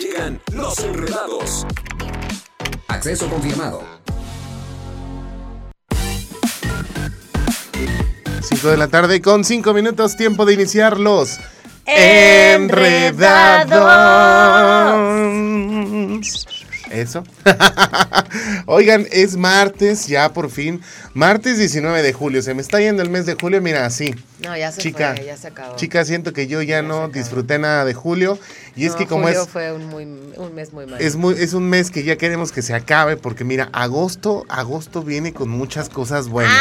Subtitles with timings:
[0.00, 1.66] llegan los enredados.
[2.88, 3.82] Acceso confirmado.
[8.42, 11.38] 5 de la tarde con 5 minutos, tiempo de iniciar los
[11.86, 13.20] Enredados.
[16.90, 17.22] Eso.
[18.66, 20.80] Oigan, es martes, ya por fin.
[21.14, 22.42] Martes 19 de julio.
[22.42, 24.12] Se me está yendo el mes de julio, mira, así.
[24.40, 25.76] No, ya se Chica, fue, ya se acabó.
[25.76, 28.38] Chica, siento que yo ya, Ya no disfruté nada de julio.
[28.80, 29.48] Y es No, que como julio es...
[29.48, 30.96] fue un, muy, un mes muy malo.
[30.98, 35.02] Es, muy, es un mes que ya queremos que se acabe porque mira, agosto, agosto
[35.02, 36.54] viene con muchas cosas buenas.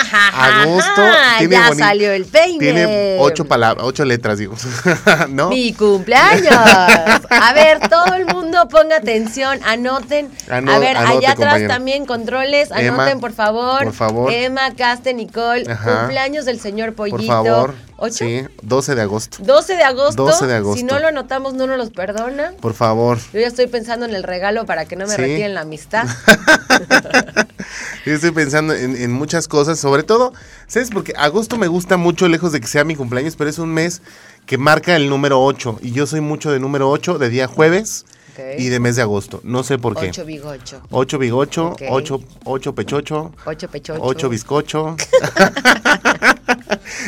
[0.00, 2.58] Ajá, Agosto ajá, tiene ya salió el peine.
[2.58, 4.54] Tiene ocho palabras, ocho letras, digo.
[5.30, 5.48] ¿No?
[5.48, 6.54] Mi cumpleaños.
[6.54, 10.30] A ver, todo el mundo ponga atención, anoten.
[10.48, 11.68] Ano- a ver, anote, allá atrás compañero.
[11.72, 13.82] también controles, Emma, anoten por favor.
[13.84, 14.32] por favor.
[14.32, 15.98] Emma, Caste, Nicole, Ajá.
[16.00, 17.16] cumpleaños del señor Pollito.
[17.16, 17.74] Por favor.
[17.96, 18.24] ¿Ocho?
[18.24, 19.38] Sí, 12 de agosto.
[19.40, 20.24] 12 de agosto.
[20.26, 20.76] 12 de agosto.
[20.78, 22.52] Si no lo anotamos, no nos los perdona.
[22.60, 23.18] Por favor.
[23.32, 25.20] Yo ya estoy pensando en el regalo para que no me Sí.
[25.20, 26.06] retiren la amistad.
[28.06, 30.32] Yo estoy pensando en, en muchas cosas, sobre todo,
[30.66, 30.90] ¿sabes?
[30.90, 34.02] Porque agosto me gusta mucho, lejos de que sea mi cumpleaños, pero es un mes
[34.46, 35.78] que marca el número 8.
[35.82, 38.04] Y yo soy mucho de número 8, de día jueves
[38.34, 38.40] Ok.
[38.58, 39.40] y de mes de agosto.
[39.42, 40.08] No sé por qué.
[40.08, 40.82] 8 bigocho.
[40.90, 41.82] 8 bigocho, Ok.
[41.88, 44.02] 8 ocho pechocho, 8 pechocho.
[44.02, 44.96] 8 bizcocho.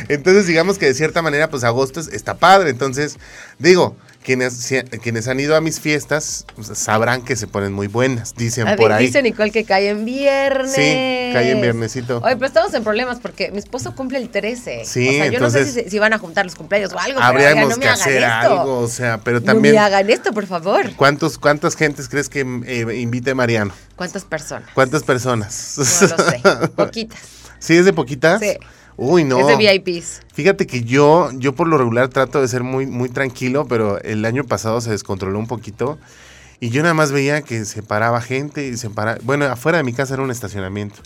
[0.08, 2.70] Entonces, digamos que de cierta manera, pues agosto es- está padre.
[2.70, 3.18] Entonces,
[3.58, 3.96] digo,
[4.26, 8.66] quienes, quienes han ido a mis fiestas pues, sabrán que se ponen muy buenas, dicen
[8.66, 9.06] A ver, por ahí.
[9.06, 10.72] dice Nicole que cae en viernes.
[10.72, 12.18] Sí, cae en viernesito.
[12.24, 14.84] Oye, pero estamos en problemas porque mi esposo cumple el 13.
[14.84, 17.14] Sí, o sea, yo no sé si, si van a juntar los cumpleaños o algo.
[17.18, 18.34] pero, Habríamos oiga, no que hacer esto.
[18.34, 19.76] algo, o sea, pero No también.
[19.76, 20.92] me hagan esto, por favor.
[20.96, 23.72] ¿Cuántos, ¿Cuántas gentes crees que eh, invite Mariano?
[23.94, 24.68] ¿Cuántas personas?
[24.74, 25.74] ¿Cuántas personas?
[25.76, 25.84] No
[26.16, 26.68] lo sé.
[26.74, 27.20] Poquitas.
[27.60, 28.40] ¿Sí es de poquitas?
[28.40, 28.56] Sí.
[28.96, 29.38] Uy, no.
[29.40, 30.22] Es de VIPs.
[30.32, 34.24] Fíjate que yo, yo por lo regular trato de ser muy, muy tranquilo, pero el
[34.24, 35.98] año pasado se descontroló un poquito.
[36.58, 39.18] Y yo nada más veía que se paraba gente y se paraba.
[39.22, 40.96] Bueno, afuera de mi casa era un estacionamiento.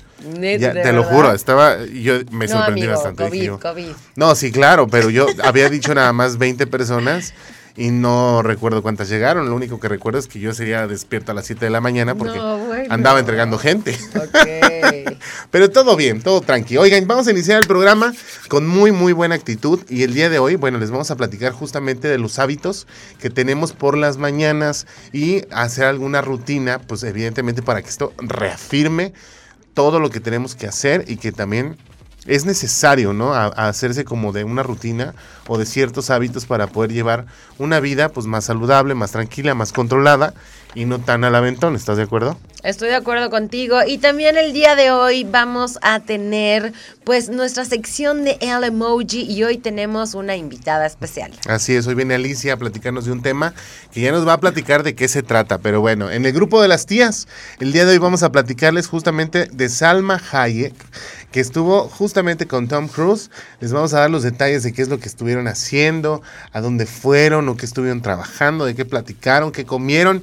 [0.41, 1.85] Ya, te lo juro, estaba.
[1.87, 3.25] Yo me No, sorprendí amigo, bastante.
[3.31, 3.93] dije COVID, yo, COVID.
[4.15, 7.35] No, sí, claro, pero yo había dicho nada más 20 personas
[7.77, 9.49] y no recuerdo cuántas llegaron.
[9.49, 12.15] Lo único que recuerdo es que yo sería despierto a las 7 de la mañana
[12.15, 12.85] porque No, bueno.
[12.91, 13.97] andaba entregando gente.
[14.15, 15.15] Ok.
[15.51, 16.77] Pero todo bien, todo tranqui.
[16.77, 18.13] Oigan, vamos a iniciar el programa
[18.49, 19.81] con muy, muy buena actitud.
[19.89, 22.87] Y el día de hoy, bueno, les vamos a platicar justamente de los hábitos
[23.19, 29.13] que tenemos por las mañanas y hacer alguna rutina, pues evidentemente para que esto reafirme
[29.75, 31.77] todo lo que tenemos que hacer y que también
[32.27, 33.35] es necesario, ¿no?
[33.35, 35.15] A, a hacerse como de una rutina
[35.49, 37.27] o de ciertos hábitos para poder llevar
[37.59, 40.35] una vida pues más saludable, más tranquila, más controlada
[40.75, 41.77] y no tan al aventón.
[41.77, 42.39] ¿Estás de acuerdo?
[42.63, 43.79] Estoy de acuerdo contigo.
[43.87, 46.73] Y también el día de hoy vamos a tener
[47.05, 51.33] pues nuestra sección de El Emoji y hoy tenemos una invitada especial.
[51.49, 53.55] Así es, hoy viene Alicia a platicarnos de un tema
[53.93, 55.59] que ya nos va a platicar de qué se trata.
[55.59, 57.29] Pero bueno, en el grupo de las tías,
[57.61, 60.75] el día de hoy vamos a platicarles justamente de Salma Hayek,
[61.33, 63.31] que estuvo justamente con Tom Cruise.
[63.61, 66.87] Les vamos a dar los detalles de qué es lo que estuvieron haciendo, a dónde
[66.87, 70.23] fueron o qué estuvieron trabajando, de qué platicaron, qué comieron.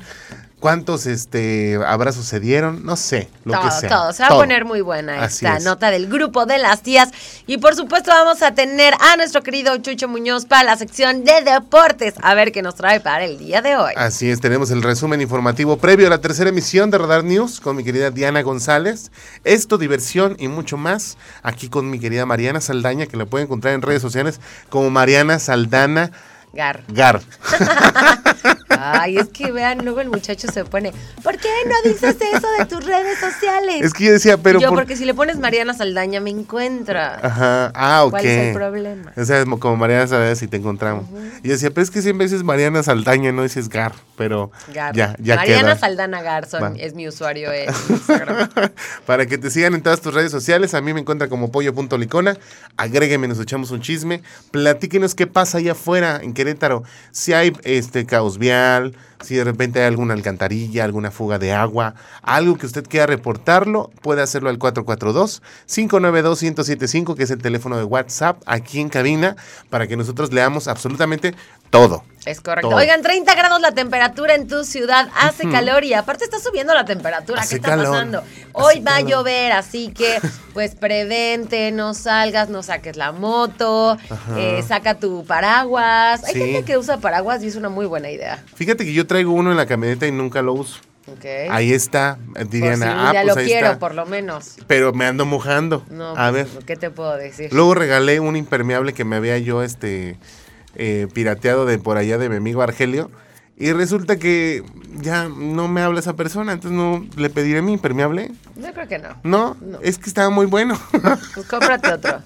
[0.60, 2.84] ¿Cuántos este, abrazos se dieron?
[2.84, 3.90] No sé, lo todo, que sea.
[3.90, 4.12] todo.
[4.14, 4.40] Se va Todo.
[4.40, 5.64] a poner muy buena Así esta es.
[5.64, 7.10] nota del grupo de las tías.
[7.46, 11.44] Y por supuesto vamos a tener a nuestro querido Chucho Muñoz para la sección de
[11.44, 12.16] deportes.
[12.24, 13.94] A ver qué nos trae para el día de hoy.
[13.96, 17.76] Así es, tenemos el resumen informativo previo a la tercera emisión de Radar News con
[17.76, 19.12] mi querida Diana González.
[19.44, 21.20] Esto, diversión y mucho más.
[21.44, 24.40] Aquí con mi querida Mariana Saldaña, que la pueden encontrar en redes sociales
[24.70, 26.12] como Mariana Saldana
[26.54, 26.84] Gar.
[26.88, 27.22] Gar.
[28.70, 30.92] Ay, es que vean, luego el muchacho se pone,
[31.24, 33.82] ¿por qué no dices eso de tus redes sociales?
[33.82, 34.60] Es que yo decía, pero.
[34.60, 37.20] Yo, por- porque si le pones Mariana Saldaña me encuentra.
[37.22, 38.12] Ajá, ah, ok.
[38.12, 39.14] ¿Cuál es el problema?
[39.16, 41.06] O sea, como Mariana Saldaña si te encontramos.
[41.44, 43.94] Y yo decía, pero es que siempre dices Mariana Saldaña, no dices Gar.
[44.16, 44.96] Pero Gar.
[44.96, 45.78] ya, ya Mariana queda.
[45.78, 46.74] Saldana Garson Va.
[46.78, 48.50] es mi usuario en Instagram.
[49.06, 52.38] Para que te sigan en todas tus redes sociales, a mí me encuentra como pollo.licona.
[52.78, 54.22] Agrégueme, nos echamos un chisme.
[54.52, 56.84] Platíquenos qué pasa allá afuera en Querétaro.
[57.10, 61.96] Si hay este caos vial, si de repente hay alguna alcantarilla, alguna fuga de agua,
[62.22, 68.42] algo que usted quiera reportarlo, puede hacerlo al 442-592-1075, que es el teléfono de WhatsApp
[68.46, 69.36] aquí en cabina,
[69.70, 71.34] para que nosotros leamos absolutamente
[71.70, 72.04] todo.
[72.26, 72.70] Es correcto.
[72.70, 72.80] Todo.
[72.80, 76.84] Oigan, 30 grados la temperatura en tu ciudad, hace calor y aparte está subiendo la
[76.84, 77.42] temperatura.
[77.42, 78.18] Hace ¿Qué está calor, pasando?
[78.20, 80.20] hace Hoy va a llover, así que
[80.54, 83.98] pues prevente, no salgas, no saques la moto,
[84.36, 86.22] eh, saca tu paraguas.
[86.26, 86.40] Hay Sí.
[86.40, 88.44] gente que usa paraguas y es una muy buena idea.
[88.56, 90.80] Fíjate que yo traigo uno en la camioneta y nunca lo uso.
[91.08, 91.26] Ok.
[91.50, 92.20] Ahí está,
[92.50, 93.80] dirían, si un ah, día pues lo ahí quiero, está.
[93.80, 94.58] por lo menos.
[94.68, 95.84] Pero me ando mojando.
[95.90, 96.48] No, a ver.
[96.48, 97.52] pues, ¿qué te puedo decir?
[97.54, 100.18] Luego regalé un impermeable que me había yo este
[100.76, 103.10] eh, pirateado de por allá de mi amigo Argelio.
[103.60, 104.64] Y resulta que
[105.02, 108.32] ya no me habla esa persona, entonces no le pediré mi impermeable.
[108.56, 109.10] Yo creo que no.
[109.24, 109.80] No, No.
[109.82, 110.80] es que estaba muy bueno.
[111.34, 112.22] Pues cómprate otro.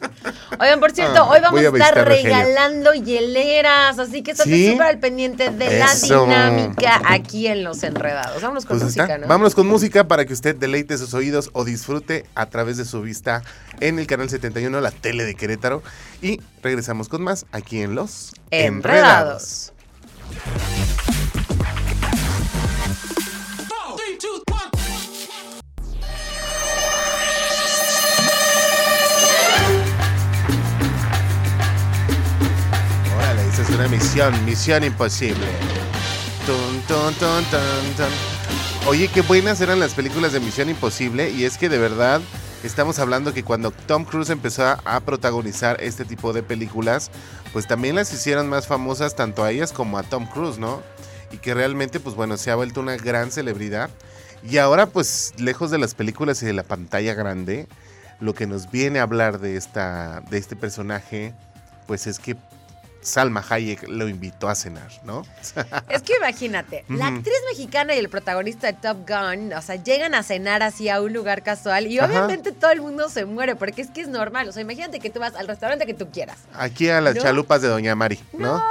[0.60, 4.72] Oigan, por cierto, Ah, hoy vamos a, a estar regalando hieleras, así que estate ¿Sí?
[4.72, 6.28] súper al pendiente de Eso.
[6.28, 8.42] la dinámica aquí en Los Enredados.
[8.42, 9.18] Vámonos con Pues música, está.
[9.20, 9.28] ¿no?
[9.28, 13.02] Vámonos con música para que usted deleite sus oídos o disfrute a través de su
[13.02, 13.42] vista
[13.80, 15.82] en el canal 71, la tele de Querétaro.
[16.22, 19.72] Y regresamos con más aquí en Los Enredados.
[33.82, 35.48] Una misión, misión imposible.
[36.46, 38.06] Tun, tun, tun.
[38.88, 42.22] Oye, qué buenas eran las películas de Misión Imposible y es que de verdad
[42.64, 47.10] estamos hablando que cuando Tom Cruise empezó a protagonizar este tipo de películas,
[47.54, 50.84] pues también las hicieron más famosas tanto a ellas como a Tom Cruise, ¿no?
[51.32, 53.90] Y que realmente, pues bueno, se ha vuelto una gran celebridad.
[54.48, 57.68] Y ahora, pues, lejos de las películas y de la pantalla grande,
[58.20, 61.34] lo que nos viene a hablar de, esta, de este personaje,
[61.88, 62.38] pues es que
[63.02, 65.24] Salma Hayek lo invitó a cenar, ¿no?
[65.90, 70.14] Es que imagínate, la actriz mexicana y el protagonista de Top Gun, o sea, llegan
[70.16, 72.08] a cenar así a un lugar casual y Ajá.
[72.08, 74.48] obviamente todo el mundo se muere porque es que es normal.
[74.50, 76.38] O sea, imagínate que tú vas al restaurante que tú quieras.
[76.54, 77.22] Aquí a las ¿No?
[77.22, 78.64] chalupas de Doña Mari, No, ¿no?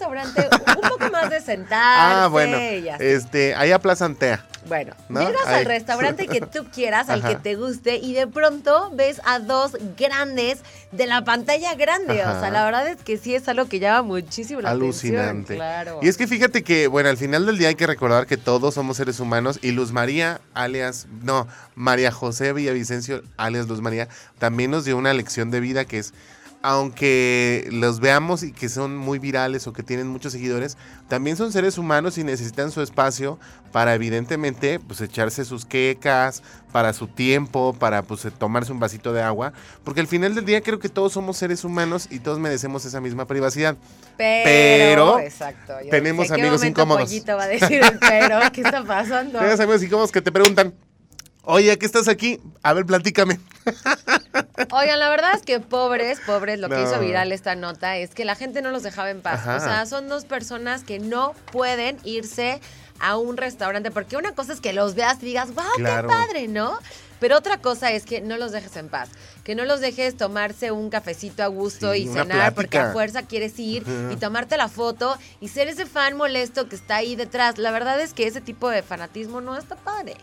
[0.00, 2.14] Restaurante un poco más de sentarse.
[2.14, 2.56] Ah, bueno.
[2.56, 4.44] Este, allá Plaza Antea.
[4.66, 5.20] Bueno, ¿No?
[5.26, 5.60] llegas Ahí.
[5.60, 7.30] al restaurante que tú quieras, al Ajá.
[7.30, 10.60] que te guste, y de pronto ves a dos grandes
[10.92, 12.22] de la pantalla grande.
[12.24, 15.54] O sea, la verdad es que sí es algo que llama muchísimo la Alucinante.
[15.54, 15.56] atención.
[15.56, 15.98] Claro.
[16.02, 18.74] Y es que fíjate que, bueno, al final del día hay que recordar que todos
[18.74, 24.08] somos seres humanos y Luz María, alias, no, María José Villavicencio, alias Luz María,
[24.38, 26.12] también nos dio una lección de vida que es,
[26.62, 30.76] aunque los veamos y que son muy virales o que tienen muchos seguidores,
[31.08, 33.38] también son seres humanos y necesitan su espacio
[33.72, 39.22] para evidentemente pues echarse sus quecas, para su tiempo, para pues tomarse un vasito de
[39.22, 39.52] agua,
[39.84, 43.00] porque al final del día creo que todos somos seres humanos y todos merecemos esa
[43.00, 43.76] misma privacidad.
[44.18, 45.74] Pero, pero exacto.
[45.90, 47.10] tenemos amigos incómodos.
[47.26, 48.38] Va a decir pero.
[48.52, 49.38] ¿Qué está pasando?
[49.38, 50.74] Tienes amigos incómodos que te preguntan,
[51.50, 52.40] oye, ¿qué estás aquí?
[52.62, 53.40] A ver, platícame.
[54.72, 58.24] Oigan, la verdad es que pobres, pobres, lo que hizo viral esta nota es que
[58.24, 59.40] la gente no los dejaba en paz.
[59.40, 59.56] Ajá.
[59.56, 62.60] O sea, son dos personas que no pueden irse
[63.00, 66.08] a un restaurante, porque una cosa es que los veas y digas, wow, Claro.
[66.08, 66.78] qué padre, ¿no?
[67.18, 69.10] Pero otra cosa es que no los dejes en paz,
[69.44, 73.22] que no los dejes tomarse un cafecito a gusto Sí, y cenar, porque a fuerza
[73.22, 74.12] quieres ir Ajá.
[74.12, 77.58] y tomarte la foto y ser ese fan molesto que está ahí detrás.
[77.58, 80.16] La verdad es que ese tipo de fanatismo no está padre.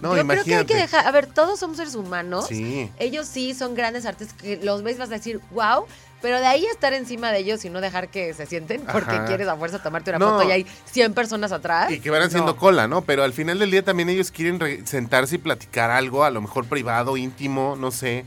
[0.00, 2.46] No, Yo creo que hay que dejar, a ver, todos somos seres humanos.
[2.48, 2.90] Sí.
[2.98, 5.86] Ellos sí son grandes artistas que los ves vas a decir, wow,
[6.20, 9.24] pero de ahí estar encima de ellos y no dejar que se sienten porque Ajá.
[9.26, 10.30] quieres a fuerza tomarte una No.
[10.32, 11.90] foto y hay 100 personas atrás.
[11.92, 12.56] Y que van haciendo No.
[12.58, 13.02] cola, ¿no?
[13.02, 16.40] Pero al final del día también ellos quieren re- sentarse y platicar algo, a lo
[16.42, 18.24] mejor privado, íntimo, no sé.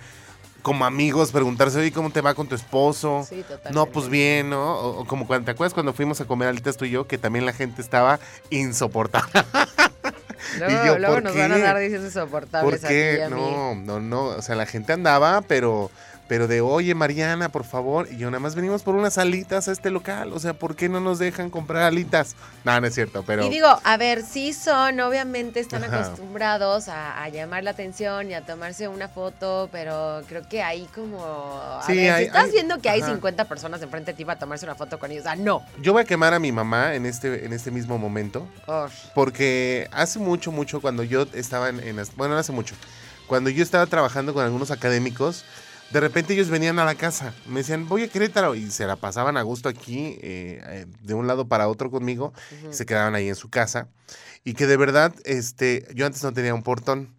[0.62, 3.25] Como amigos, preguntarse, oye, ¿cómo te va con tu esposo?
[3.28, 3.72] Sí, totalmente.
[3.72, 4.75] No, pues bien, ¿no?
[4.80, 7.08] O, o como cuando, ¿te acuerdas cuando fuimos a comer alitas tú y yo?
[7.08, 8.19] Que también la gente estaba
[8.50, 9.31] insoportable.
[10.60, 11.39] Luego, yo, luego ¿por nos qué?
[11.39, 13.24] van a dar diciendo ¿Por insoportables aquí qué?
[13.24, 13.36] a mí.
[13.36, 14.24] No, no, no.
[14.28, 15.89] O sea, la gente andaba, pero,
[16.28, 18.08] pero de, oye, Mariana, por favor.
[18.12, 20.34] Y yo nada más venimos por unas alitas a este local.
[20.34, 22.36] O sea, ¿por qué no nos dejan comprar alitas?
[22.64, 23.46] No, no es cierto, pero...
[23.46, 26.04] Y digo, a ver, sí son, obviamente están Ajá.
[26.06, 30.88] acostumbrados a, a llamar la atención y a tomarse una foto, pero creo que ahí
[30.94, 31.24] como...
[31.62, 33.12] A Sí, ver, hay- si estás hay- viendo que hay ajá.
[33.12, 35.64] 50 personas enfrente de ti para tomarse una foto con ellos, ah, no.
[35.81, 38.48] Yo voy a quemar a mi mamá en este, en este mismo momento.
[39.14, 41.81] Porque hace mucho, mucho, cuando yo estaba en,
[42.16, 42.76] Bueno, no hace mucho.
[43.28, 45.44] Cuando yo estaba trabajando con algunos académicos,
[45.92, 47.34] de repente ellos venían a la casa.
[47.48, 48.56] Me decían, voy a Querétaro.
[48.56, 52.34] Y se la pasaban a gusto aquí, eh, eh, de un lado para otro conmigo.
[52.62, 52.74] Ujú.
[52.74, 53.88] Se quedaban ahí en su casa.
[54.44, 57.14] Y que de verdad, este, yo antes no tenía un portón.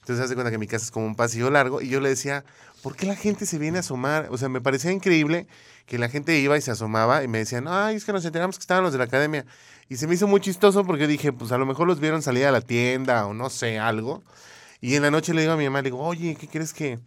[0.00, 1.80] Entonces, hace cuenta que mi casa es como un pasillo largo.
[1.80, 2.44] Y yo le decía,
[2.82, 4.28] ¿por qué la gente se viene a asomar?
[4.30, 5.46] O sea, me parecía increíble
[5.86, 8.56] que la gente iba y se asomaba y me decían, ay, es que nos enteramos
[8.56, 9.46] que estaban los de la academia.
[9.88, 12.46] Y se me hizo muy chistoso porque dije, pues a lo mejor los vieron salir
[12.46, 14.22] a la tienda o no sé, algo.
[14.80, 16.98] Y en la noche le digo a mi mamá, le digo, oye, ¿qué crees que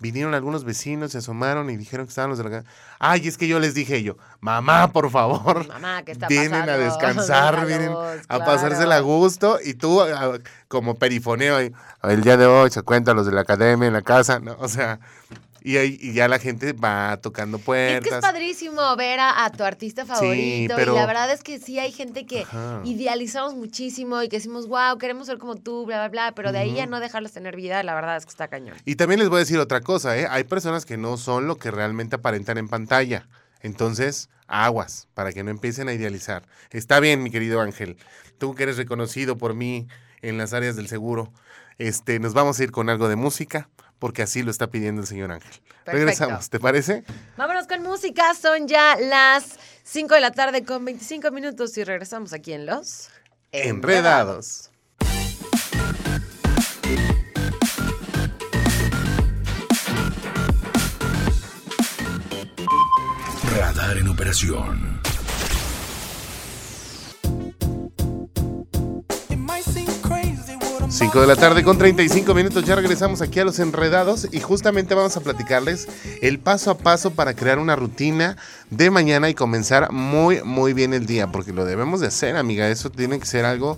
[0.00, 2.64] vinieron algunos vecinos, se asomaron y dijeron que estaban los de la?
[2.98, 5.68] Ay, es que yo les dije yo, mamá, por favor.
[5.68, 6.72] Mamá, ¿qué está vienen pasando?
[6.72, 7.92] a descansar, vienen
[8.28, 10.00] a pasársela a gusto y tú
[10.68, 14.40] como perifoneo el día de hoy se cuentan los de la academia en la casa,
[14.40, 14.56] ¿no?
[14.58, 15.00] O sea,
[15.62, 18.08] y, ahí, y ya la gente va tocando Es puertas.
[18.08, 21.58] que es padrísimo ver a, a tu artista favorito pero- y la verdad es que
[21.58, 22.80] sí hay gente que Ajá.
[22.84, 26.58] idealizamos muchísimo y que decimos, wow, queremos ser como tú, bla, bla, bla, pero de
[26.58, 28.76] ahí a no dejarlos tener vida, la verdad es que está cañón.
[28.84, 30.26] Y también les voy a decir otra cosa, ¿eh?
[30.30, 33.28] Hay personas que no son lo que realmente aparentan en pantalla.
[33.62, 36.44] Entonces, aguas, para que no empiecen a idealizar.
[36.70, 37.98] Está bien, mi querido Ángel.
[38.38, 39.86] Tú que eres reconocido por mí
[40.22, 41.32] en las áreas del seguro.
[41.78, 43.68] Este, nos vamos a ir con algo de música,
[44.00, 45.50] porque así lo está pidiendo el señor Ángel.
[45.50, 45.92] Perfecto.
[45.92, 47.04] Regresamos, ¿te parece?
[47.36, 48.34] Vámonos con música.
[48.34, 53.10] Son ya las 5 de la tarde con 25 minutos y regresamos aquí en Los
[53.52, 54.70] Enredados.
[63.56, 64.99] Radar en operación.
[71.10, 74.94] 5 de la tarde con 35 minutos, ya regresamos aquí a los enredados y justamente
[74.94, 75.88] vamos a platicarles
[76.22, 78.36] el paso a paso para crear una rutina
[78.70, 82.68] de mañana y comenzar muy muy bien el día, porque lo debemos de hacer, amiga,
[82.68, 83.76] eso tiene que ser algo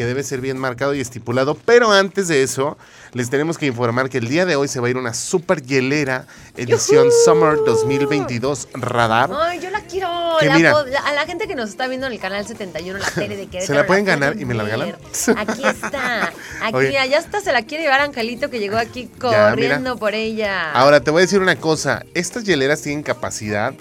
[0.00, 2.78] que debe ser bien marcado y estipulado, pero antes de eso
[3.12, 5.60] les tenemos que informar que el día de hoy se va a ir una super
[5.60, 6.26] hielera
[6.56, 7.16] edición ¡Yujú!
[7.26, 9.30] Summer 2022 Radar.
[9.38, 10.08] Ay, yo la quiero.
[10.40, 10.74] La mira.
[11.04, 13.66] a la gente que nos está viendo en el canal 71, la tele de Querétaro.
[13.66, 14.96] ¿Se la pueden ganar pueden y me la regalan?
[15.36, 16.32] Aquí está.
[16.62, 16.88] Aquí, Oye.
[16.88, 20.72] mira, ya hasta se la quiere llevar Angelito que llegó aquí corriendo por ella.
[20.72, 23.74] Ahora te voy a decir una cosa, estas hieleras tienen capacidad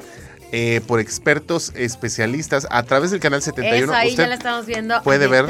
[0.51, 3.84] eh, por expertos especialistas a través del canal 71.
[3.84, 5.01] Eso ahí usted ya la estamos viendo.
[5.03, 5.46] puede ver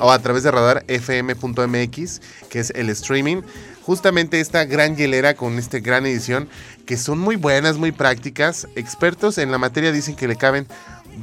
[0.00, 3.42] o a través de radarfm.mx, que es el streaming.
[3.82, 6.48] Justamente esta gran hielera con esta gran edición,
[6.86, 8.66] que son muy buenas, muy prácticas.
[8.76, 10.66] Expertos en la materia dicen que le caben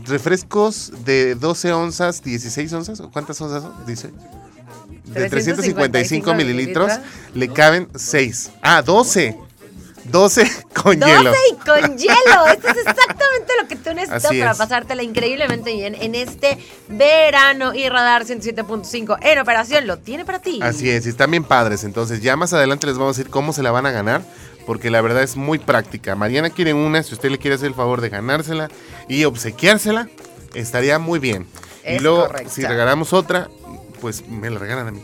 [0.05, 3.85] refrescos de 12 onzas, 16 onzas, ¿o cuántas onzas son?
[3.87, 4.11] Dice.
[5.05, 6.91] De 355 mililitros,
[7.33, 8.51] le caben 6.
[8.61, 9.48] Ah, 12.
[10.11, 11.31] 12 con 12 hielo.
[11.51, 12.47] y con hielo.
[12.51, 14.57] Esto es exactamente lo que tú necesitas Así para es.
[14.57, 19.87] pasártela increíblemente bien en este verano y Radar 107.5 en operación.
[19.87, 20.59] Lo tiene para ti.
[20.61, 21.83] Así es, y están bien padres.
[21.83, 24.21] Entonces, ya más adelante les vamos a decir cómo se la van a ganar,
[24.65, 26.15] porque la verdad es muy práctica.
[26.15, 28.69] Mariana quiere una, si usted le quiere hacer el favor de ganársela
[29.07, 30.09] y obsequiársela,
[30.53, 31.47] estaría muy bien.
[31.85, 32.49] y Es luego, correcto.
[32.53, 33.49] si regalamos otra,
[34.01, 35.03] pues me la regalan a mí.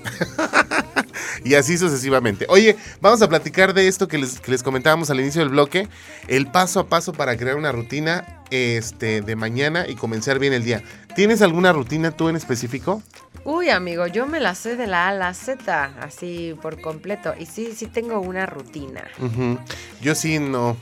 [1.43, 2.45] y así sucesivamente.
[2.49, 5.87] Oye, vamos a platicar de esto que les, que les comentábamos al inicio del bloque,
[6.27, 10.63] el paso a paso para crear una rutina este, de mañana y comenzar bien el
[10.63, 10.83] día.
[11.15, 13.01] ¿Tienes alguna rutina tú en específico?
[13.43, 17.33] Uy, amigo, yo me la sé de la A a la Z, así por completo.
[17.39, 19.03] Y sí, sí tengo una rutina.
[20.01, 20.75] Yo sí, no.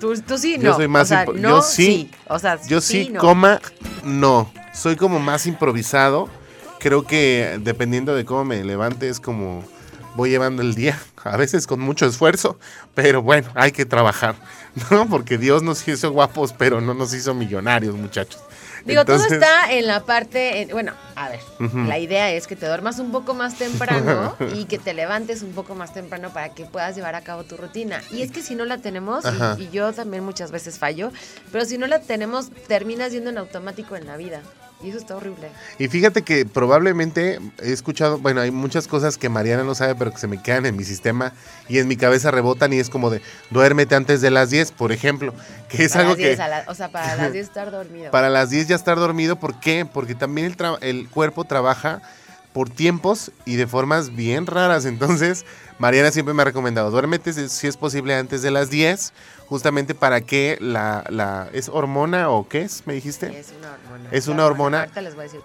[0.00, 0.76] Tú, tú sí, Yo no.
[0.76, 2.10] soy más o sea, impo- no, yo sí.
[2.28, 3.20] O sea, Yo sí, no.
[3.20, 3.60] coma,
[4.04, 4.50] no.
[4.74, 6.28] Soy como más improvisado.
[6.82, 9.64] Creo que dependiendo de cómo me levante es como
[10.16, 10.98] voy llevando el día.
[11.24, 12.58] A veces con mucho esfuerzo,
[12.96, 14.34] pero bueno, hay que trabajar,
[14.90, 15.08] ¿no?
[15.08, 18.40] Porque Dios nos hizo guapos, pero no nos hizo millonarios, muchachos.
[18.84, 21.38] Digo, todo está en la parte, en- bueno, a ver,
[21.86, 25.52] la idea es que te duermas un poco más temprano y que te levantes un
[25.52, 28.02] poco más temprano para que puedas llevar a cabo tu rutina.
[28.10, 29.24] Y es que si no la tenemos,
[29.56, 31.12] y- y, yo también muchas veces fallo,
[31.52, 34.40] pero si no la tenemos, terminas yendo en automático en la vida.
[34.82, 35.48] Y eso está horrible.
[35.78, 40.10] Y fíjate que probablemente he escuchado, bueno, hay muchas cosas que Mariana no sabe, pero
[40.10, 41.32] que se me quedan en mi sistema
[41.68, 43.20] y en mi cabeza rebotan y es como de
[43.50, 45.32] duérmete antes de las 10, por ejemplo,
[45.68, 47.70] que es Para algo las 10, que a la- o sea, para las 10 estar
[47.70, 48.10] dormido.
[48.10, 49.86] para las 10 ya estar dormido, ¿por qué?
[49.86, 52.02] Porque también el, tra- el cuerpo trabaja
[52.52, 55.44] por tiempos y de formas bien raras, entonces
[55.78, 59.12] Mariana siempre me ha recomendado, duérmete si es posible antes de las 10,
[59.46, 62.86] justamente para que la, la ¿es hormona o qué es?
[62.86, 63.38] ¿Me dijiste?
[63.38, 64.08] Es una hormona.
[64.10, 64.88] Es una hormona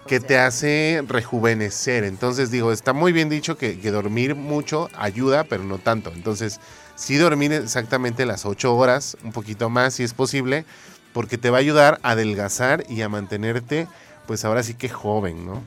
[0.06, 2.04] que te hace rejuvenecer.
[2.04, 6.10] Entonces digo, está muy bien dicho que, que dormir mucho ayuda, pero no tanto.
[6.14, 6.60] Entonces,
[6.94, 10.64] sí dormir exactamente las 8 horas, un poquito más si es posible,
[11.12, 13.88] porque te va a ayudar a adelgazar y a mantenerte,
[14.26, 15.62] pues ahora sí que joven, ¿no?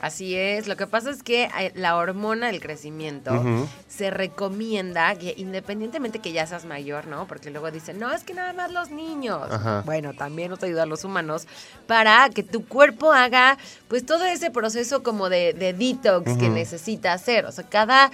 [0.00, 5.34] Así es, lo que pasa es que eh, la hormona del crecimiento se recomienda que
[5.36, 7.26] independientemente que ya seas mayor, ¿no?
[7.26, 9.46] Porque luego dicen, no, es que nada más los niños.
[9.50, 9.82] Ajá.
[9.84, 11.46] Bueno, también nos ayuda a los humanos
[11.86, 17.12] para que tu cuerpo haga pues todo ese proceso como de, de detox que necesita
[17.12, 17.44] hacer.
[17.44, 18.10] O sea, cada,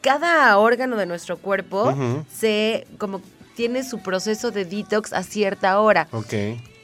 [0.00, 1.94] cada órgano de nuestro cuerpo
[2.32, 3.20] se como
[3.54, 6.08] tiene su proceso de detox a cierta hora.
[6.12, 6.32] Ok,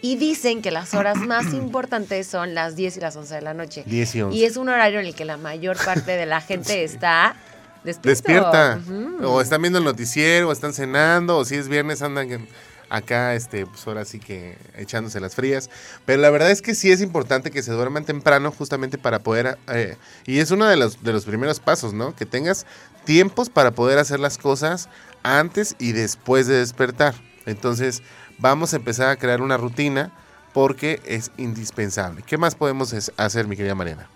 [0.04, 3.54] Y dicen que las horas más importantes son las 10 y las 11 de la
[3.54, 3.84] noche.
[3.86, 4.36] 10 y 11.
[4.36, 7.36] Y es un horario en el que la mayor parte de la gente está
[7.84, 8.10] despierto.
[8.10, 8.80] Despierta.
[9.22, 12.46] O están viendo el noticiero, o están cenando, o si es viernes andan
[12.90, 15.70] acá, este, pues ahora sí que echándose las frías.
[16.04, 19.56] Pero la verdad es que sí es importante que se duerman temprano justamente para poder,
[19.68, 19.96] eh,
[20.26, 22.14] y es uno de los, de los primeros pasos, ¿no?
[22.14, 22.66] Que tengas
[23.06, 24.90] tiempos para poder hacer las cosas
[25.22, 27.14] antes y después de despertar.
[27.46, 28.02] Entonces,
[28.38, 30.12] vamos a empezar a crear una rutina
[30.52, 32.22] porque es indispensable.
[32.22, 34.08] ¿Qué más podemos hacer, mi querida Mariana?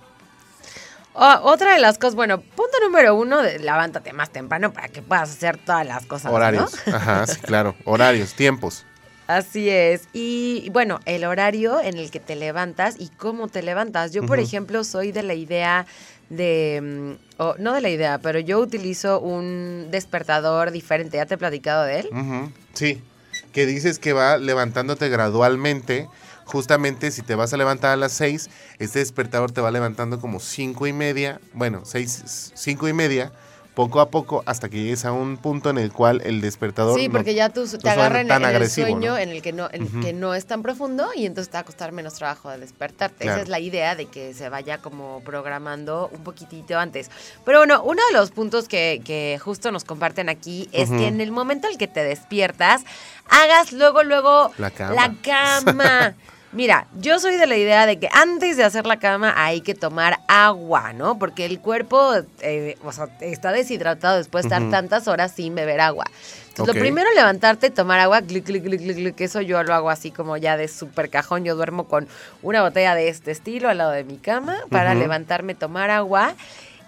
[1.14, 5.02] Oh, otra de las cosas, bueno, punto número uno, de, levántate más temprano para que
[5.02, 6.30] puedas hacer todas las cosas.
[6.30, 6.36] ¿no?
[6.36, 6.74] Horarios.
[6.86, 7.74] Ajá, sí, claro.
[7.84, 8.84] Horarios, tiempos.
[9.26, 10.08] Así es.
[10.12, 14.12] Y bueno, el horario en el que te levantas y cómo te levantas.
[14.12, 15.86] Yo, por ejemplo, soy de la idea
[16.30, 21.18] de, mm, o no de la idea, pero yo utilizo un despertador diferente.
[21.18, 22.08] ¿Ya te he platicado de él?
[22.10, 23.02] Ujú, Sí,
[23.52, 26.08] que dices que va levantándote gradualmente.
[26.44, 30.40] Justamente si te vas a levantar a las 6, este despertador te va levantando como
[30.40, 33.32] cinco y media, bueno, seis, cinco y media,
[33.78, 36.98] poco a poco, hasta que llegues a un punto en el cual el despertador...
[36.98, 39.18] Sí, no- porque ya tú no te en, tan en el sueño ¿no?
[39.18, 41.60] en el que no, en el que no es tan profundo y entonces te va
[41.60, 43.22] a costar menos trabajo de despertarte.
[43.22, 43.36] Claro.
[43.36, 47.08] Esa es la idea de que se vaya como programando un poquitito antes.
[47.44, 51.20] Pero bueno, uno de los puntos que, que justo nos comparten aquí es que en
[51.20, 52.82] el momento en el que te despiertas,
[53.30, 54.94] hagas luego, luego La cama.
[54.94, 56.14] la cama.
[56.52, 59.74] Mira, yo soy de la idea de que antes de hacer la cama hay que
[59.74, 61.18] tomar agua, ¿no?
[61.18, 65.80] Porque el cuerpo eh, o sea, está deshidratado después de estar tantas horas sin beber
[65.80, 66.06] agua.
[66.48, 69.74] Entonces, lo primero, levantarte, tomar agua, clic, clic, clic, clic, clic, que eso yo lo
[69.74, 71.44] hago así como ya de súper cajón.
[71.44, 72.08] Yo duermo con
[72.42, 76.34] una botella de este estilo al lado de mi cama para levantarme, tomar agua.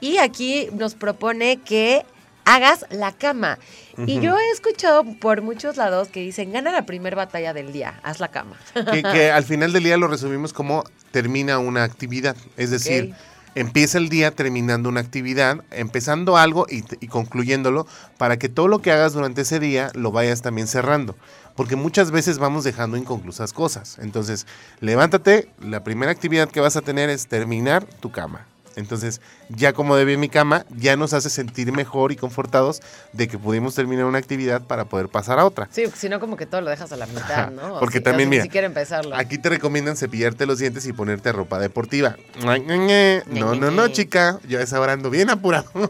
[0.00, 2.04] Y aquí nos propone que
[2.44, 3.58] hagas la cama.
[4.06, 8.00] Y yo he escuchado por muchos lados que dicen, gana la primer batalla del día,
[8.02, 8.56] haz la cama.
[8.92, 12.36] que, que al final del día lo resumimos como termina una actividad.
[12.56, 13.14] Es decir,
[13.54, 18.80] empieza el día terminando una actividad, empezando algo y, y concluyéndolo, para que todo lo
[18.80, 21.16] que hagas durante ese día lo vayas también cerrando.
[21.56, 23.98] Porque muchas veces vamos dejando inconclusas cosas.
[23.98, 24.46] Entonces,
[24.80, 28.46] levántate, la primera actividad que vas a tener es terminar tu cama.
[28.76, 32.80] Entonces, ya como debe mi cama, ya nos hace sentir mejor y confortados
[33.12, 35.68] de que pudimos terminar una actividad para poder pasar a otra.
[35.72, 37.78] Sí, si no como que todo lo dejas a la mitad, ¿no?
[37.80, 39.16] Porque si- también, si mira, siquiera empezarlo.
[39.16, 42.16] Aquí te recomiendan cepillarte los dientes y ponerte ropa deportiva.
[42.44, 44.38] No, no, no, chica.
[44.48, 45.70] Yo a esa hora ando bien apurado.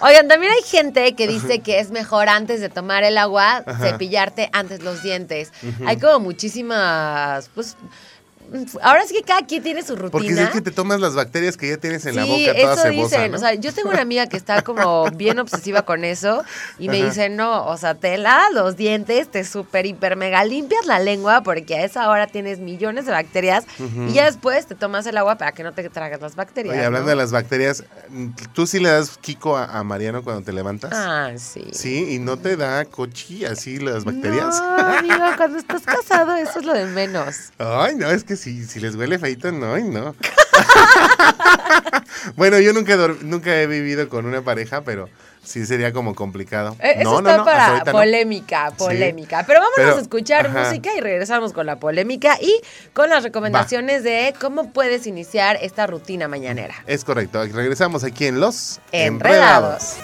[0.00, 3.78] Oigan, también hay gente que dice que es mejor antes de tomar el agua Ajá.
[3.90, 5.50] cepillarte antes los dientes.
[5.86, 7.76] Hay como muchísimas, pues,
[8.82, 10.10] ahora sí que cada quien tiene su rutina.
[10.10, 12.82] Porque es que te tomas las bacterias que ya tienes en la boca toda eso
[12.82, 13.30] cebosa, dicen.
[13.30, 13.36] ¿no?
[13.36, 16.44] O sea, yo tengo una amiga que está como bien obsesiva con eso
[16.78, 17.06] y me Ajá.
[17.06, 21.42] dice, no, o sea, te lavas los dientes, te super, hiper, mega limpias la lengua
[21.42, 23.64] porque a esa hora tienes millones de bacterias
[24.08, 26.74] y ya después te tomas el agua para que no te tragas las bacterias.
[26.74, 27.10] Oye, hablando ¿no?
[27.10, 27.84] de las bacterias,
[28.52, 30.92] ¿tú sí le das Kiko a, a Mariano cuando te levantas?
[30.94, 31.66] Ah, sí.
[31.72, 34.60] Sí, y no te da cochi así las bacterias.
[34.60, 37.36] No, amigo, cuando estás casado eso es lo de menos.
[37.58, 40.14] Ay, no, es que si, si les huele feito, no, ay, no.
[42.36, 45.08] bueno, yo nunca, nunca he vivido con una pareja, pero
[45.42, 46.76] sí sería como complicado.
[46.80, 49.44] Eh, Eso no, está no, no, hasta para polémica, polémica.
[49.46, 50.64] Pero vámonos Pero, a escuchar ajá.
[50.64, 52.60] música y regresamos con la polémica y
[52.92, 56.74] con las recomendaciones de cómo puedes iniciar esta rutina mañanera.
[56.86, 57.44] Es correcto.
[57.44, 59.96] Regresamos aquí en Los Enredados.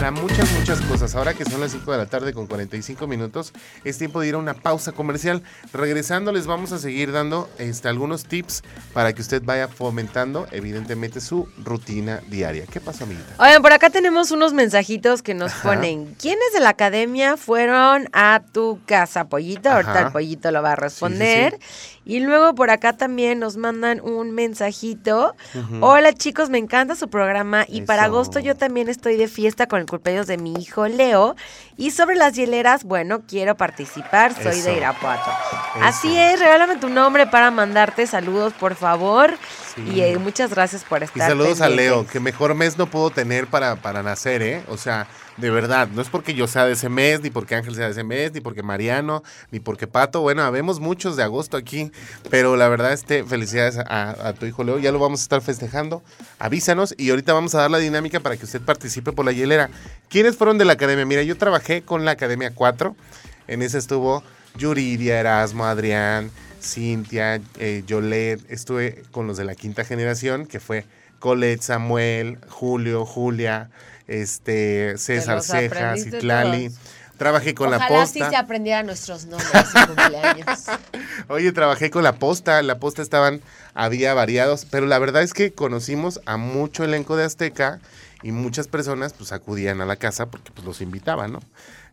[0.00, 1.14] Para muchas, muchas cosas.
[1.14, 3.52] Ahora que son las 5 de la tarde con 45 minutos,
[3.84, 5.42] es tiempo de ir a una pausa comercial.
[5.74, 8.62] Regresando les vamos a seguir dando este, algunos tips
[8.94, 12.64] para que usted vaya fomentando, evidentemente, su rutina diaria.
[12.64, 13.34] ¿Qué pasó, amiguita?
[13.38, 15.68] Oigan, por acá tenemos unos mensajitos que nos Ajá.
[15.68, 16.14] ponen.
[16.14, 19.68] ¿Quiénes de la academia fueron a tu casa, Pollito?
[19.68, 21.58] Ahorita el Pollito lo va a responder.
[22.10, 25.36] Y luego por acá también nos mandan un mensajito.
[25.80, 29.78] Hola chicos, me encanta su programa y para agosto yo también estoy de fiesta con
[29.78, 31.36] el cumpleaños de mi hijo Leo.
[31.76, 34.70] Y sobre las hieleras, bueno, quiero participar, soy Eso.
[34.70, 35.30] de Irapuato.
[35.30, 35.84] Eso.
[35.84, 39.32] Así es, regálame tu nombre para mandarte saludos, por favor.
[39.86, 39.94] Sí.
[39.94, 41.68] Y eh, muchas gracias por Y estar saludos a.
[41.68, 44.62] Leo, que mejor mes no puedo tener para, para nacer, ¿eh?
[44.68, 47.74] O sea, de verdad, no es porque yo sea de ese mes, ni porque Ángel
[47.74, 50.20] sea de ese mes, ni porque Mariano, ni porque Pato.
[50.20, 51.90] Bueno, habemos muchos de agosto aquí,
[52.28, 54.78] pero la verdad, este, felicidades a, a tu hijo Leo.
[54.78, 56.02] Ya lo vamos a estar festejando.
[56.38, 59.70] Avísanos y ahorita vamos a dar la dinámica para que usted participe por la hielera.
[60.08, 61.06] ¿Quiénes fueron de la academia?
[61.06, 62.96] Mira, yo trabajé con la Academia 4.
[63.48, 64.22] En esa estuvo
[64.56, 66.30] Yuridia, Erasmo, Adrián,
[66.60, 68.40] Cintia, eh, Yolet.
[68.50, 70.84] Estuve con los de la quinta generación, que fue
[71.18, 73.70] Colette, Samuel, Julio, Julia,
[74.08, 76.70] este, César Cejas, Itlali.
[77.16, 78.30] Trabajé con Ojalá la sí posta.
[78.30, 80.64] se aprendieran nuestros nombres y cumpleaños.
[81.28, 83.42] Oye, trabajé con la posta, la posta estaban,
[83.74, 87.78] había variados, pero la verdad es que conocimos a mucho elenco de Azteca
[88.22, 91.40] y muchas personas pues acudían a la casa porque pues los invitaban, ¿no?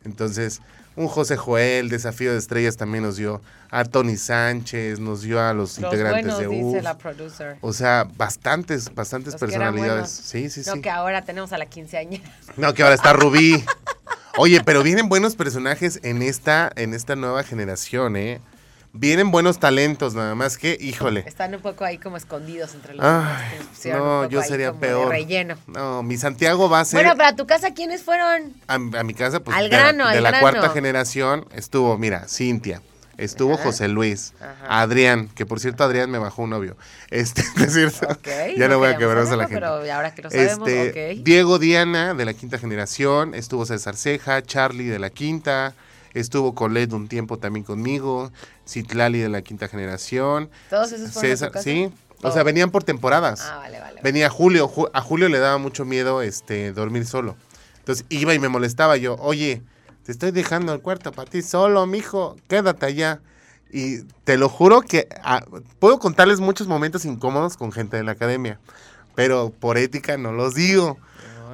[0.06, 0.62] Entonces,
[0.96, 5.54] un José Joel, Desafío de Estrellas también nos dio, a Tony Sánchez, nos dio a
[5.54, 6.84] los, Los integrantes buenos, de dice UF.
[6.84, 7.58] la producer.
[7.62, 10.10] O sea, bastantes, bastantes Los personalidades.
[10.10, 10.82] Sí, sí, No, sí.
[10.82, 12.24] que ahora tenemos a la quinceañera.
[12.56, 13.64] No, que ahora está Rubí.
[14.38, 18.40] Oye, pero vienen buenos personajes en esta, en esta nueva generación, ¿eh?
[19.00, 21.24] Vienen buenos talentos, nada más que, híjole.
[21.28, 23.60] Están un poco ahí como escondidos entre los Ay,
[23.94, 25.10] no, yo sería peor.
[25.10, 25.56] relleno.
[25.68, 28.54] No, mi Santiago va a ser Bueno, para tu casa, ¿quiénes fueron?
[28.68, 30.42] a, a mi casa, pues Al de la- grano, de, al la grano.
[30.42, 32.82] cuarta generación estuvo, mira, Cintia.
[33.18, 33.64] Estuvo Ajá.
[33.64, 34.82] José Luis, Ajá.
[34.82, 36.76] Adrián, que por cierto Adrián me bajó un novio.
[37.10, 38.08] Este, es cierto.
[38.10, 39.54] Ok, ya no voy a queríamos quebrar a la gente.
[39.56, 41.24] Pero ahora que lo sabemos, Este, ok.
[41.24, 45.74] Diego Diana de la quinta generación, estuvo César Ceja, Charlie de la quinta,
[46.20, 48.32] estuvo Colette un tiempo también conmigo,
[48.68, 52.34] Citlali de la quinta generación, ¿Todos esos fueron César, sí, o Todos.
[52.34, 53.42] sea, venían por temporadas.
[53.44, 54.02] Ah, vale, vale.
[54.04, 57.36] Venía Julio, Ju- a Julio le daba mucho miedo este dormir solo.
[57.80, 59.62] Entonces iba y me molestaba yo, oye,
[60.04, 63.22] te estoy dejando el cuarto para ti solo, mijo, quédate allá.
[63.72, 65.44] Y te lo juro que ah,
[65.80, 68.60] puedo contarles muchos momentos incómodos con gente de la academia,
[69.16, 70.98] pero por ética no los digo.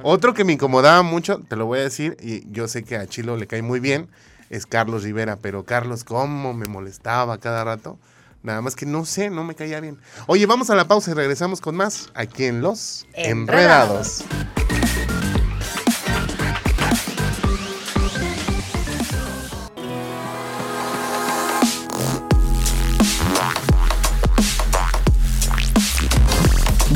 [0.02, 3.06] Otro que me incomodaba mucho, te lo voy a decir, y yo sé que a
[3.06, 4.08] Chilo le cae muy bien,
[4.50, 7.98] es Carlos Rivera, pero Carlos, cómo me molestaba cada rato.
[8.42, 9.98] Nada más que no sé, no me caía bien.
[10.26, 14.22] Oye, vamos a la pausa y regresamos con más aquí en Los Enredados.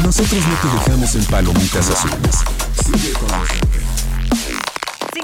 [0.05, 2.37] Nosotros no te dejamos en palomitas azules.
[2.85, 3.68] Sigue con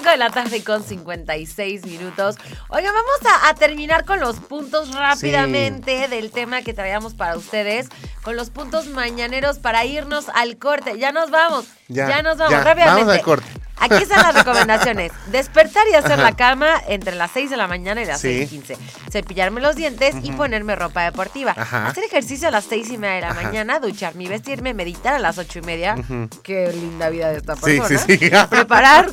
[0.04, 2.36] 5 de la tarde con 56 minutos.
[2.68, 7.88] Oigan, vamos a, a terminar con los puntos rápidamente del tema que traíamos para ustedes.
[8.22, 10.98] Con los puntos mañaneros para irnos al corte.
[10.98, 11.64] Ya nos vamos.
[11.88, 13.00] Ya, Ya, nos vamos ya, rápidamente.
[13.00, 13.46] vamos al corte.
[13.78, 15.12] Aquí están las recomendaciones.
[15.26, 16.22] Despertar y hacer Ajá.
[16.22, 18.28] la cama entre las 6 de la mañana y las Sí.
[18.38, 18.76] 6 y 15.
[19.10, 21.54] Cepillarme los dientes y ponerme ropa deportiva.
[21.56, 21.86] Ajá.
[21.88, 23.42] Hacer ejercicio a las 6 y media de la Ajá.
[23.42, 25.96] mañana, ducharme y vestirme, meditar a las 8 y media.
[26.42, 27.98] Qué linda vida de esta persona.
[27.98, 28.30] sí, sí.
[28.50, 29.10] Preparar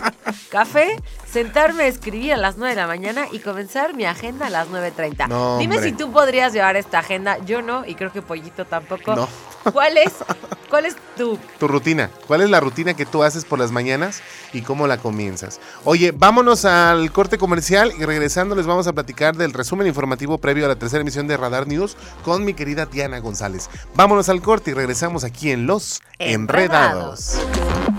[0.49, 0.95] café,
[1.29, 4.67] sentarme a escribir a las 9 de la mañana y comenzar mi agenda a las
[4.69, 5.27] 9.30.
[5.27, 5.89] No, Dime hombre.
[5.91, 7.37] si tú podrías llevar esta agenda.
[7.45, 9.15] Yo no, y creo que Pollito tampoco.
[9.15, 9.27] No.
[9.73, 10.13] ¿Cuál es,
[10.69, 12.09] cuál es tu Tu rutina.
[12.27, 14.21] ¿Cuál es la rutina que tú haces por las mañanas
[14.53, 15.59] y cómo la comienzas?
[15.83, 20.65] Oye, vámonos al corte comercial y regresando les vamos a platicar del resumen informativo previo
[20.65, 23.69] a la tercera emisión de Radar News con mi querida Diana González.
[23.95, 27.35] Vámonos al corte y regresamos aquí en Los Enredados.
[27.35, 27.90] Enredados.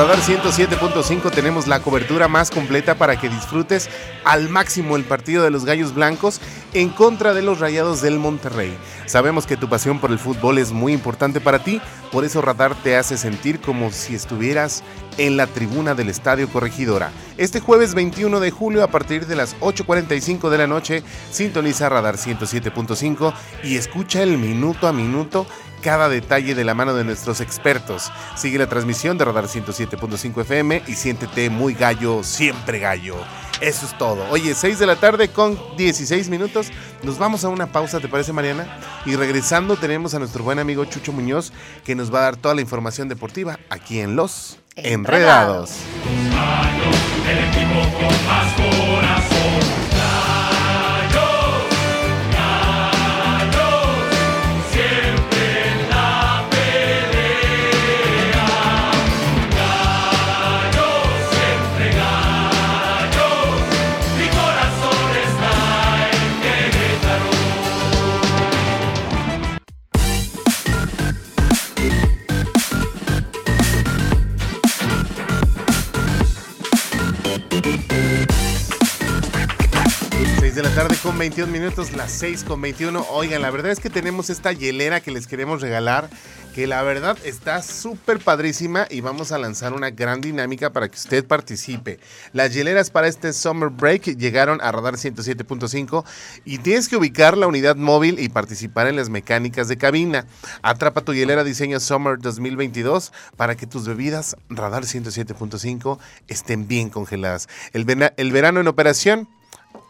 [0.00, 3.90] Radar 107.5 tenemos la cobertura más completa para que disfrutes
[4.24, 6.40] al máximo el partido de los Gallos Blancos
[6.72, 8.74] en contra de los Rayados del Monterrey.
[9.04, 11.82] Sabemos que tu pasión por el fútbol es muy importante para ti,
[12.12, 14.82] por eso Radar te hace sentir como si estuvieras
[15.18, 17.12] en la tribuna del Estadio Corregidora.
[17.36, 22.16] Este jueves 21 de julio a partir de las 8.45 de la noche, sintoniza Radar
[22.16, 23.34] 107.5
[23.64, 25.46] y escucha el minuto a minuto
[25.80, 28.10] cada detalle de la mano de nuestros expertos.
[28.36, 33.16] Sigue la transmisión de Radar 107.5 FM y siéntete muy gallo, siempre gallo.
[33.60, 34.26] Eso es todo.
[34.30, 36.68] Oye, 6 de la tarde con 16 minutos.
[37.02, 38.78] Nos vamos a una pausa, ¿te parece, Mariana?
[39.04, 41.52] Y regresando tenemos a nuestro buen amigo Chucho Muñoz
[41.84, 45.72] que nos va a dar toda la información deportiva aquí en Los Enredados.
[45.90, 46.50] Enredados.
[80.80, 83.04] Tarde con 21 minutos, las 6 con 21.
[83.10, 86.08] Oigan, la verdad es que tenemos esta hielera que les queremos regalar,
[86.54, 90.96] que la verdad está súper padrísima y vamos a lanzar una gran dinámica para que
[90.96, 92.00] usted participe.
[92.32, 96.02] Las hieleras para este Summer Break llegaron a Radar 107.5
[96.46, 100.24] y tienes que ubicar la unidad móvil y participar en las mecánicas de cabina.
[100.62, 107.50] Atrapa tu hielera diseño Summer 2022 para que tus bebidas Radar 107.5 estén bien congeladas.
[107.74, 109.28] El, verano en operación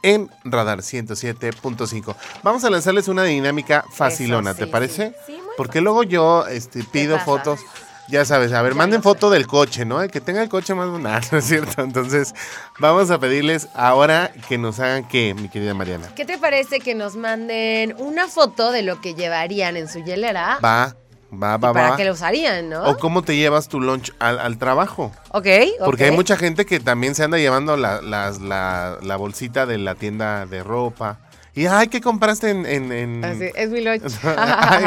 [0.02, 2.14] en Radar 107.5.
[2.42, 5.14] Vamos a lanzarles una dinámica facilona, ¿te parece?
[5.26, 5.34] sí.
[5.34, 7.60] Sí, Porque luego yo este, pido fotos.
[8.08, 10.06] Ya sabes, a ver, Ya manden foto del coche, ¿no?
[10.08, 11.82] Que tenga el coche más bonito, ¿no es cierto?
[11.82, 12.34] Entonces,
[12.80, 16.08] vamos a pedirles ahora que nos hagan qué, mi querida Mariana.
[16.16, 20.58] ¿Qué te parece que nos manden una foto de lo que llevarían en su hielera?
[20.64, 20.96] Va,
[21.32, 21.96] Va, va, ¿Para va.
[21.96, 22.82] qué lo usarían, no?
[22.84, 25.12] O cómo te llevas tu lunch al, al trabajo.
[25.30, 25.46] Ok,
[25.84, 26.10] Porque ok.
[26.10, 29.94] hay mucha gente que también se anda llevando la, las- la- la bolsita de la
[29.94, 31.18] tienda de ropa.
[31.54, 32.66] Y, ay, ¿qué compraste en...?
[32.66, 34.02] en- en- Así, es mi lunch.
[34.24, 34.84] Ay,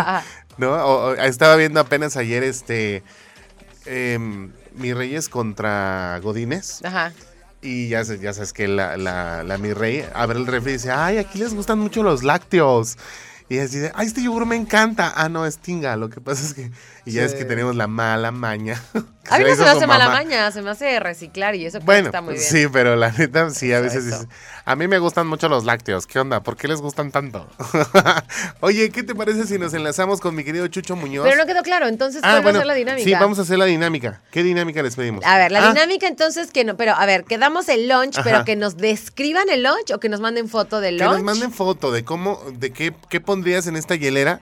[0.58, 0.72] ¿No?
[0.74, 3.04] O- o estaba viendo apenas ayer este...
[3.86, 6.84] em, Mi Reyes contra Godines.
[6.84, 7.12] Ajá.
[7.62, 10.92] Y ya, ya sabes que la, la, la mi rey abre el refri y dice,
[10.92, 12.98] ay, aquí les gustan mucho los lácteos.
[13.50, 15.14] Y así de, ay, este yogur me encanta.
[15.16, 15.96] Ah, no, es tinga.
[15.96, 16.72] Lo que pasa es que,
[17.06, 18.82] y ya es que tenemos la mala maña.
[18.94, 20.18] que A mí no se me hace mala mamá.
[20.24, 22.46] maña, se me hace reciclar y eso creo que Bueno, está muy bien.
[22.46, 24.28] sí, pero la neta, sí, a veces dices,
[24.66, 26.08] a mí me gustan mucho los lácteos.
[26.08, 26.42] ¿Qué onda?
[26.44, 27.48] ¿Por qué les gustan tanto?
[28.62, 31.26] Oye, ¿qué te parece si nos enlazamos con mi querido Chucho Muñoz?
[31.26, 33.04] Pero no quedó claro, entonces ah, ¿cuál va a bueno, ser la dinámica?
[33.06, 34.22] sí, vamos a hacer la dinámica.
[34.32, 35.24] ¿Qué dinámica les pedimos?
[35.26, 38.18] A ver, la Ah, dinámica entonces que no, pero a ver, que damos el lunch,
[38.18, 38.24] Ajá.
[38.24, 41.16] pero que nos describan el lunch o que nos manden foto del Que lunch.
[41.16, 44.42] nos manden foto de cómo, de qué, qué pondrías en esta hielera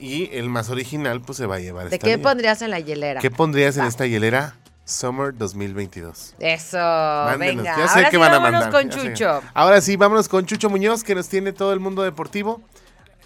[0.00, 2.22] y el más original pues se va a llevar ¿De esta qué mía.
[2.24, 3.20] pondrías en la hielera?
[3.20, 3.88] ¿Qué pondrías en Va.
[3.88, 4.54] esta hielera?
[4.84, 6.34] Summer 2022.
[6.40, 7.76] Eso, Mándenos, venga.
[7.76, 8.70] ya sé Ahora que sí, van a vámonos mandar.
[8.82, 9.08] con ya sé.
[9.12, 9.42] Chucho.
[9.54, 12.60] Ahora sí, vámonos con Chucho Muñoz que nos tiene todo el mundo deportivo.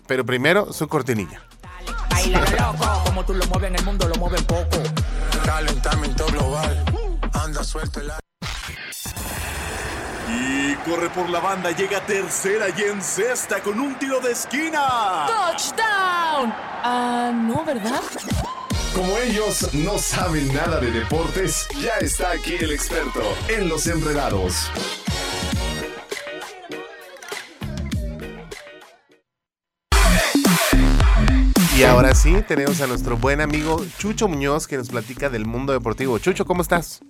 [0.06, 1.40] Pero primero su cortinilla.
[2.10, 4.82] Baila loco, como tú lo mueves en el mundo, lo mueves poco.
[5.46, 6.84] Calentamiento global.
[7.34, 8.18] Anda, suéltela.
[10.28, 15.26] Y corre por la banda, llega tercera y en cesta con un tiro de esquina.
[15.26, 16.54] ¡Touchdown!
[16.82, 18.00] Ah, no, ¿verdad?
[18.94, 24.70] Como ellos no saben nada de deportes, ya está aquí el experto en los enredados.
[31.76, 35.72] Y ahora sí, tenemos a nuestro buen amigo Chucho Muñoz que nos platica del mundo
[35.72, 36.20] deportivo.
[36.20, 37.02] Chucho, ¿cómo estás?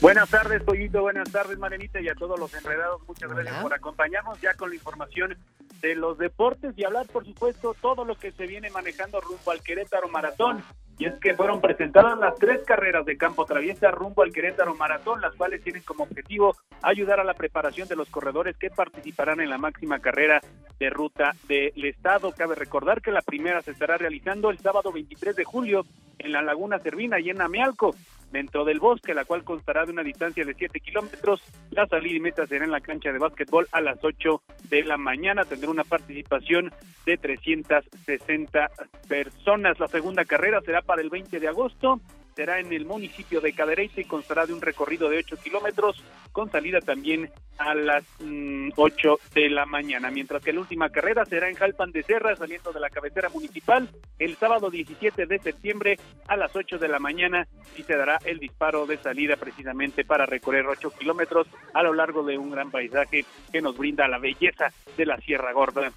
[0.00, 1.00] Buenas tardes, Pollito.
[1.00, 3.00] Buenas tardes, Marenita, y a todos los enredados.
[3.08, 5.36] Muchas gracias por acompañarnos ya con la información
[5.80, 9.60] de los deportes y hablar, por supuesto, todo lo que se viene manejando rumbo al
[9.62, 10.62] Querétaro Maratón.
[10.98, 15.20] Y es que fueron presentadas las tres carreras de campo traviesa rumbo al Querétaro Maratón,
[15.20, 19.50] las cuales tienen como objetivo ayudar a la preparación de los corredores que participarán en
[19.50, 20.40] la máxima carrera
[20.78, 22.32] de ruta del estado.
[22.32, 25.84] Cabe recordar que la primera se estará realizando el sábado 23 de julio
[26.18, 27.94] en la Laguna Cervina y en Amealco,
[28.30, 31.40] dentro del bosque, la cual constará de una distancia de 7 kilómetros.
[31.70, 34.96] La salida y meta será en la cancha de básquetbol a las 8 de la
[34.96, 35.44] mañana.
[35.44, 36.72] Tendrá una participación
[37.04, 38.70] de 360
[39.08, 39.78] personas.
[39.78, 42.00] La segunda carrera será para el 20 de agosto.
[42.36, 46.50] Será en el municipio de Cadereyta y constará de un recorrido de 8 kilómetros con
[46.50, 50.10] salida también a las mm, 8 de la mañana.
[50.10, 53.88] Mientras que la última carrera será en Jalpan de Serra, saliendo de la cabecera municipal,
[54.18, 58.38] el sábado 17 de septiembre a las 8 de la mañana y se dará el
[58.38, 63.24] disparo de salida precisamente para recorrer 8 kilómetros a lo largo de un gran paisaje
[63.50, 65.90] que nos brinda la belleza de la Sierra Gorda.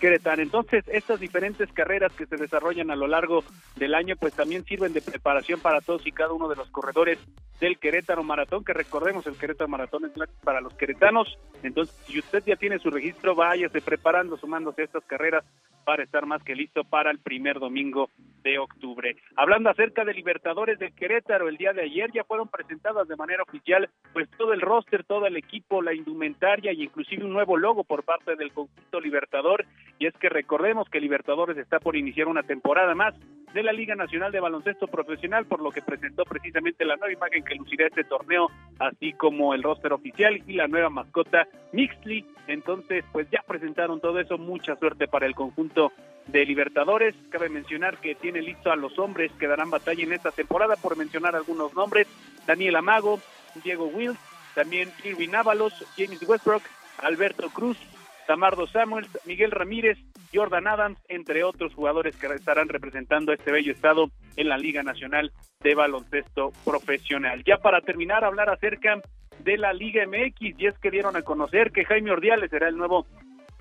[0.00, 0.42] Querétaro.
[0.42, 3.44] Entonces, estas diferentes carreras que se desarrollan a lo largo
[3.76, 7.18] del año, pues también sirven de preparación para todos y cada uno de los corredores
[7.60, 11.38] del Querétaro Maratón, que recordemos, el Querétaro Maratón es para los queretanos.
[11.62, 15.44] Entonces, si usted ya tiene su registro, váyase preparando, sumándose a estas carreras
[15.84, 18.10] para estar más que listo para el primer domingo
[18.42, 19.16] de octubre.
[19.36, 23.42] Hablando acerca de Libertadores del Querétaro, el día de ayer ya fueron presentadas de manera
[23.42, 27.84] oficial pues todo el roster, todo el equipo, la indumentaria y inclusive un nuevo logo
[27.84, 29.64] por parte del conjunto Libertador.
[29.98, 33.14] Y es que recordemos que Libertadores está por iniciar una temporada más
[33.52, 37.44] de la Liga Nacional de Baloncesto Profesional, por lo que presentó precisamente la nueva imagen
[37.44, 38.48] que lucirá este torneo,
[38.78, 42.24] así como el roster oficial y la nueva mascota Mixly.
[42.46, 44.38] Entonces, pues ya presentaron todo eso.
[44.38, 45.92] Mucha suerte para el conjunto
[46.26, 47.14] de Libertadores.
[47.30, 50.96] Cabe mencionar que tiene listo a los hombres que darán batalla en esta temporada, por
[50.96, 52.06] mencionar algunos nombres:
[52.46, 53.20] Daniel Amago,
[53.62, 54.18] Diego Wills,
[54.54, 56.62] también Irving Ábalos, James Westbrook,
[56.98, 57.78] Alberto Cruz,
[58.26, 59.98] Tamardo Samuels, Miguel Ramírez,
[60.32, 64.82] Jordan Adams, entre otros jugadores que estarán representando a este bello estado en la Liga
[64.82, 67.42] Nacional de Baloncesto Profesional.
[67.44, 69.00] Ya para terminar, hablar acerca
[69.40, 72.76] de la Liga MX, y es que dieron a conocer que Jaime Ordiales será el
[72.76, 73.06] nuevo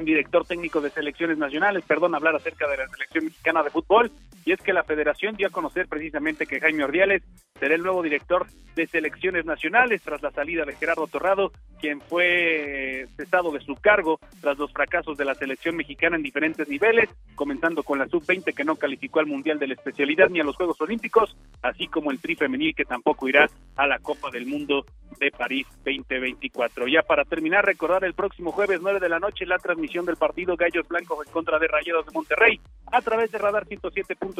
[0.06, 4.12] director técnico de selecciones nacionales, perdón, hablar acerca de la selección mexicana de fútbol,
[4.50, 7.22] y es que la federación dio a conocer precisamente que Jaime Ordiales
[7.60, 13.06] será el nuevo director de selecciones nacionales tras la salida de Gerardo Torrado, quien fue
[13.16, 17.84] cesado de su cargo tras los fracasos de la selección mexicana en diferentes niveles, comenzando
[17.84, 20.82] con la sub-20 que no calificó al Mundial de la especialidad ni a los Juegos
[20.82, 24.84] Olímpicos, así como el tri femenil que tampoco irá a la Copa del Mundo
[25.20, 26.88] de París 2024.
[26.88, 30.56] Ya para terminar, recordar el próximo jueves 9 de la noche la transmisión del partido
[30.56, 32.60] Gallos Blancos en contra de Rayados de Monterrey
[32.92, 33.68] a través de Radar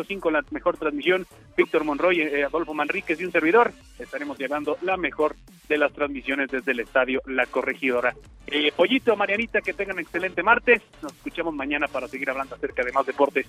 [0.04, 1.26] 107.5, la mejor transmisión.
[1.56, 5.36] Víctor Monroy, eh, Adolfo Manríquez y un servidor estaremos llevando la mejor
[5.68, 8.16] de las transmisiones desde el estadio La Corregidora.
[8.48, 10.82] Eh, Pollito, Marianita, que tengan excelente martes.
[11.02, 13.46] Nos escuchamos mañana para seguir hablando acerca de más deportes.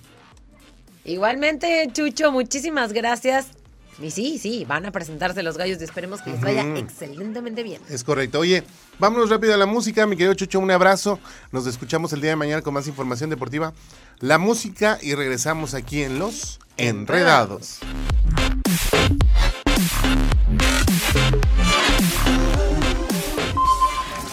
[1.04, 3.59] Igualmente, Chucho, muchísimas gracias.
[3.98, 7.82] Y sí, sí, van a presentarse los gallos y esperemos que les vaya excelentemente bien.
[7.88, 8.40] Es correcto.
[8.40, 8.64] Oye,
[8.98, 11.18] vámonos rápido a la música, mi querido Chucho, un abrazo.
[11.52, 13.74] Nos escuchamos el día de mañana con más información deportiva.
[14.20, 17.80] La música y regresamos aquí en Los Enredados.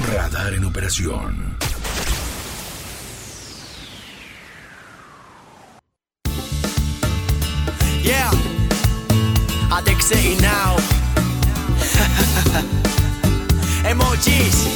[0.08, 1.58] Radar en operación.
[8.04, 8.32] Yeah,
[9.70, 10.78] Adexei now.
[13.90, 14.68] Emojis.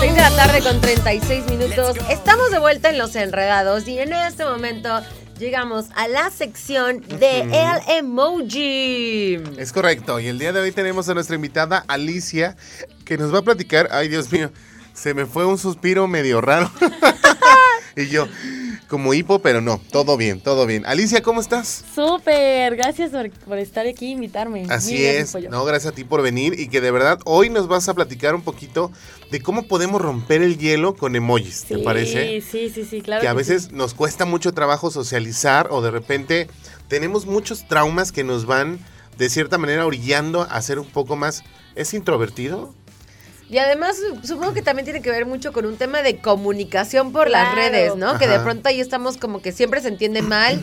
[0.00, 1.96] Seis de la tarde con 36 minutos.
[2.08, 5.02] Estamos de vuelta en Los Enredados y en este momento
[5.38, 9.42] llegamos a la sección de el emoji.
[9.56, 10.20] Es correcto.
[10.20, 12.56] Y el día de hoy tenemos a nuestra invitada Alicia,
[13.04, 13.88] que nos va a platicar.
[13.90, 14.52] Ay, Dios mío,
[14.94, 16.70] se me fue un suspiro medio raro.
[18.02, 18.26] y yo,
[18.88, 20.84] como hipo, pero no, todo bien, todo bien.
[20.86, 21.84] Alicia, ¿cómo estás?
[21.94, 24.66] Súper, gracias por, por estar aquí e invitarme.
[24.68, 25.34] Así es.
[25.50, 28.34] No, gracias a ti por venir y que de verdad hoy nos vas a platicar
[28.34, 28.90] un poquito
[29.30, 32.40] de cómo podemos romper el hielo con emojis, ¿te parece?
[32.40, 33.20] Sí, sí, sí, claro.
[33.20, 33.36] que a sí.
[33.36, 36.48] veces nos cuesta mucho trabajo socializar o de repente
[36.88, 38.78] tenemos muchos traumas que nos van
[39.18, 41.42] de cierta manera orillando a ser un poco más...
[41.74, 42.74] ¿Es introvertido?
[43.50, 47.12] Y además su- supongo que también tiene que ver mucho con un tema de comunicación
[47.12, 48.18] por las redes, ¿no?
[48.18, 50.60] Que de pronto ahí estamos como que siempre se entiende mal.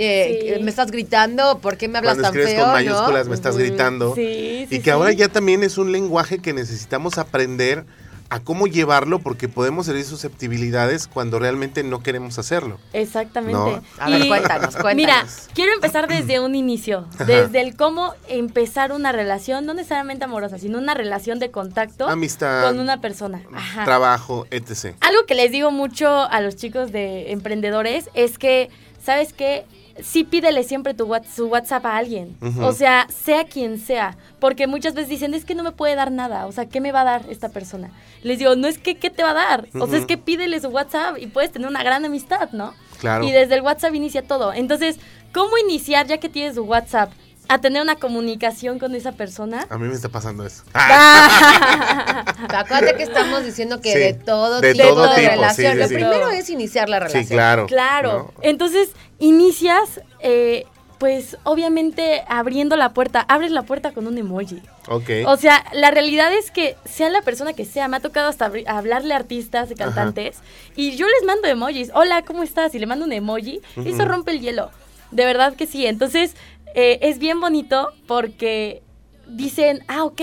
[0.00, 0.62] Eh, Sí.
[0.64, 2.64] Me estás gritando, ¿por qué me hablas Cuando tan escribes feo?
[2.64, 2.90] con ¿no?
[2.92, 4.14] mayúsculas me estás gritando.
[4.14, 7.84] Sí, sí, y que ahora ya también es un lenguaje que necesitamos aprender
[8.30, 12.78] a cómo llevarlo porque podemos herir susceptibilidades cuando realmente no queremos hacerlo.
[12.92, 13.52] Exactamente.
[13.52, 13.82] No.
[13.98, 14.96] A ver, cuéntanos, cuéntanos.
[14.96, 20.58] Mira, quiero empezar desde un inicio, desde el cómo empezar una relación, no necesariamente amorosa,
[20.58, 23.42] sino una relación de contacto Amistad, con una persona.
[23.54, 23.84] Ajá.
[23.84, 24.94] trabajo, etc.
[25.00, 28.68] Algo que les digo mucho a los chicos de emprendedores es que,
[29.02, 29.64] ¿sabes qué?
[30.02, 32.36] Sí pídele siempre tu what- su WhatsApp a alguien.
[32.60, 34.16] O sea, sea quien sea.
[34.40, 36.46] Porque muchas veces dicen, es que no me puede dar nada.
[36.46, 37.90] O sea, ¿qué me va a dar esta persona?
[38.22, 39.68] Les digo, no es que, ¿qué te va a dar?
[39.78, 42.74] O sea, es que pídele su WhatsApp y puedes tener una gran amistad, ¿no?
[43.00, 43.24] Claro.
[43.24, 44.52] Y desde el WhatsApp inicia todo.
[44.52, 44.96] Entonces,
[45.32, 47.10] ¿cómo iniciar ya que tienes su WhatsApp
[47.50, 49.66] a tener una comunicación con esa persona?
[49.70, 50.64] A mí me está pasando eso.
[50.72, 55.72] Pero Acuérdate que estamos diciendo que Sí, de todo de tipo todo de tipo, relación.
[55.72, 55.94] sí, sí, Lo sí.
[55.94, 57.24] primero es iniciar la relación.
[57.24, 57.66] Sí, claro.
[57.66, 58.32] Claro.
[58.36, 58.42] ¿no?
[58.42, 60.66] Entonces, inicias, eh,
[60.98, 63.20] pues, obviamente abriendo la puerta.
[63.20, 64.60] Abres la puerta con un emoji.
[64.88, 65.10] Ok.
[65.26, 68.50] O sea, la realidad es que sea la persona que sea, me ha tocado hasta
[68.66, 70.38] hablarle a artistas, de cantantes,
[70.74, 71.90] y yo les mando emojis.
[71.94, 72.74] Hola, ¿cómo estás?
[72.74, 73.60] Y le mando un emoji.
[73.76, 74.70] y Eso rompe el hielo.
[75.10, 75.86] De verdad que sí.
[75.86, 76.34] Entonces,
[76.74, 78.82] eh, es bien bonito porque
[79.28, 80.20] dicen, ah, ok.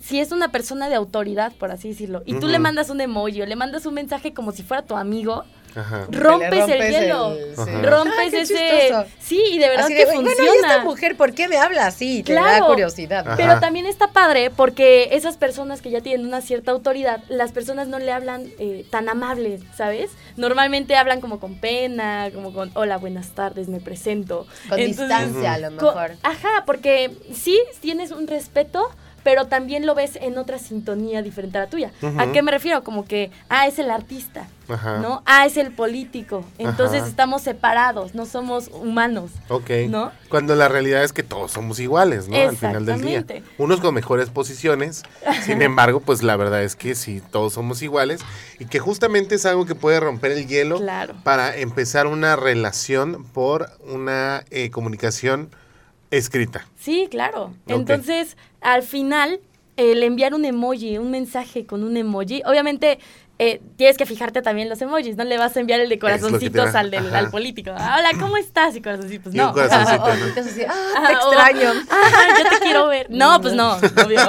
[0.00, 3.42] Si es una persona de autoridad, por así decirlo, y tú le mandas un emoji
[3.42, 5.42] o le mandas un mensaje como si fuera tu amigo,
[5.76, 6.06] Ajá.
[6.10, 7.32] rompes, el hielo.
[7.32, 7.82] el-.
[7.84, 8.46] Rompes Ah, ese.
[8.46, 9.04] chistoso.
[9.20, 10.50] Sí, y de verdad Así que de, bueno, funciona.
[10.52, 12.22] ¿y esta mujer por qué me habla así?
[12.22, 12.66] Te da Claro.
[12.68, 13.26] curiosidad.
[13.26, 13.36] Ajá.
[13.36, 17.88] Pero también está padre porque esas personas que ya tienen una cierta autoridad, las personas
[17.88, 20.10] no le hablan eh, tan amable, ¿sabes?
[20.36, 24.46] Normalmente hablan como con pena, como con hola, buenas tardes, me presento.
[24.68, 26.12] Con Entonces, distancia, a lo mejor.
[26.22, 28.88] ajá, porque sí tienes un respeto,
[29.26, 31.90] pero también lo ves en otra sintonía diferente a la tuya.
[32.16, 32.84] ¿A qué me refiero?
[32.84, 34.98] Como que, ah, es el artista, Ajá.
[34.98, 35.24] ¿no?
[35.26, 36.44] Ah, es el político.
[36.58, 37.08] Entonces Ajá.
[37.08, 39.32] estamos separados, no somos humanos.
[39.48, 39.68] Ok.
[39.88, 40.12] ¿No?
[40.28, 42.36] Cuando la realidad es que todos somos iguales, ¿no?
[42.36, 43.24] Al final del día.
[43.58, 45.02] Unos con mejores posiciones.
[45.44, 48.20] Sin embargo, pues la verdad es que sí, todos somos iguales.
[48.60, 51.16] Y que justamente es algo que puede romper el hielo Claro.
[51.24, 55.50] para empezar una relación por una eh, comunicación
[56.10, 56.66] escrita.
[56.78, 57.52] Sí, claro.
[57.66, 59.40] Entonces, al final,
[59.76, 62.98] el enviar un emoji, un mensaje con un emoji, obviamente
[63.38, 65.98] eh, tienes que fijarte también en los emojis, no le vas a enviar el de
[65.98, 67.70] corazoncitos al, del, al político.
[67.72, 68.74] Hola, ¿cómo estás?
[68.76, 69.52] Y corazoncitos, Y un no.
[69.52, 70.26] corazoncito, O- o ¿no?
[70.28, 71.72] entonces así, ah, Ah, te o- extraño.
[71.90, 73.08] Ah, yo te quiero ver.
[73.10, 73.74] No, pues no,
[74.06, 74.20] obvio.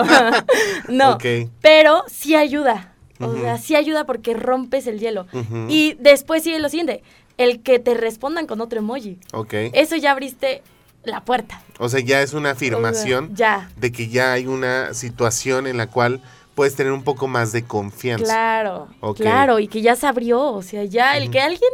[0.90, 1.14] no.
[1.14, 1.26] Ok.
[1.62, 2.94] Pero sí ayuda.
[3.20, 5.26] O sea, sí ayuda porque rompes el hielo.
[5.70, 7.02] Y después sigue lo siguiente,
[7.38, 9.18] el que te respondan con otro emoji.
[9.34, 9.54] Ok.
[9.74, 10.62] Eso ya abriste
[11.08, 11.62] la puerta.
[11.80, 13.70] O sea, ya es una afirmación Ya.
[13.78, 16.22] de que ya hay una situación en la cual
[16.56, 18.26] puedes tener un poco más de confianza.
[18.26, 21.70] Claro, claro, y que ya se abrió, o sea, ya el que alguien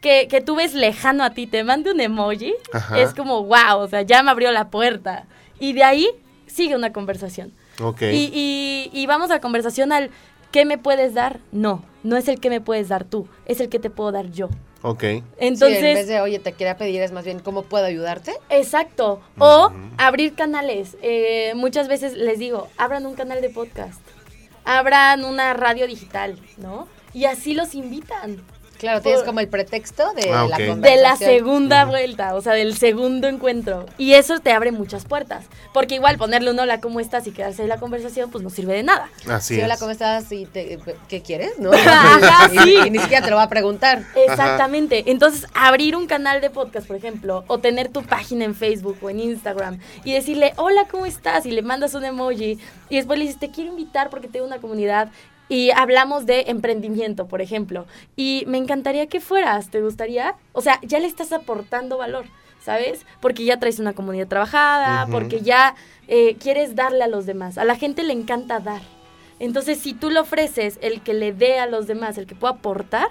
[0.00, 2.98] que, que tú ves lejano a ti te mande un emoji, Ajá.
[3.00, 5.24] es como, wow, o sea, ya me abrió la puerta.
[5.58, 6.08] Y de ahí
[6.46, 7.52] sigue una conversación.
[7.80, 8.02] Ok.
[8.02, 10.10] Y, y, y vamos a conversación al,
[10.50, 11.38] ¿qué me puedes dar?
[11.52, 14.30] No, no es el que me puedes dar tú, es el que te puedo dar
[14.30, 14.50] yo.
[14.86, 15.02] Ok.
[15.38, 18.34] Entonces, Sí, en vez de, oye, te quería pedir, es más bien, ¿cómo puedo ayudarte?
[18.50, 19.22] Exacto.
[19.38, 20.98] O abrir canales.
[21.00, 24.00] Eh, muchas veces les digo, abran un canal de podcast.
[24.66, 26.86] Abran una radio digital, ¿no?
[27.14, 28.42] y así los invitan.
[28.84, 30.80] Claro, tienes como el pretexto de Ah, la conversación.
[30.82, 33.86] De la segunda vuelta, o sea, del segundo encuentro.
[33.98, 35.46] Y eso te abre muchas puertas.
[35.72, 37.26] Porque igual ponerle un hola, ¿cómo estás?
[37.26, 39.08] y quedarse en la conversación, pues no sirve de nada.
[39.28, 39.76] Así Sí, hola.
[39.78, 40.30] ¿cómo estás?
[40.32, 40.78] Y te-
[41.08, 41.58] ¿Qué quieres?
[41.58, 41.70] ¿No?
[41.74, 42.76] Ajá, sí.
[42.86, 44.02] y ni siquiera te lo va a preguntar.
[44.14, 45.04] Exactamente.
[45.10, 49.10] Entonces, abrir un canal de podcast, por ejemplo, o tener tu página en Facebook o
[49.10, 51.46] en Instagram y decirle, hola, ¿cómo estás?
[51.46, 52.58] Y le mandas un emoji
[52.90, 55.08] y después le dices, te quiero invitar porque tengo una comunidad
[55.48, 57.86] y hablamos de emprendimiento, por ejemplo.
[58.16, 60.36] Y me encantaría que fueras, ¿te gustaría?
[60.52, 62.26] O sea, ya le estás aportando valor,
[62.62, 63.04] ¿sabes?
[63.20, 65.74] Porque ya traes una comunidad trabajada, porque ya
[66.08, 67.58] eh, quieres darle a los demás.
[67.58, 68.82] A la gente le encanta dar.
[69.38, 72.54] Entonces, si tú le ofreces el que le dé a los demás, el que pueda
[72.54, 73.08] aportar,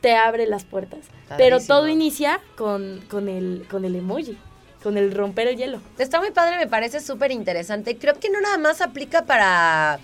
[0.00, 1.00] te abre las puertas.
[1.36, 4.36] Pero todo inicia con, con, el, con el emoji,
[4.82, 5.80] con el romper el hielo.
[5.98, 7.96] Está muy padre, me parece súper interesante.
[7.96, 9.98] Creo que no nada más aplica para,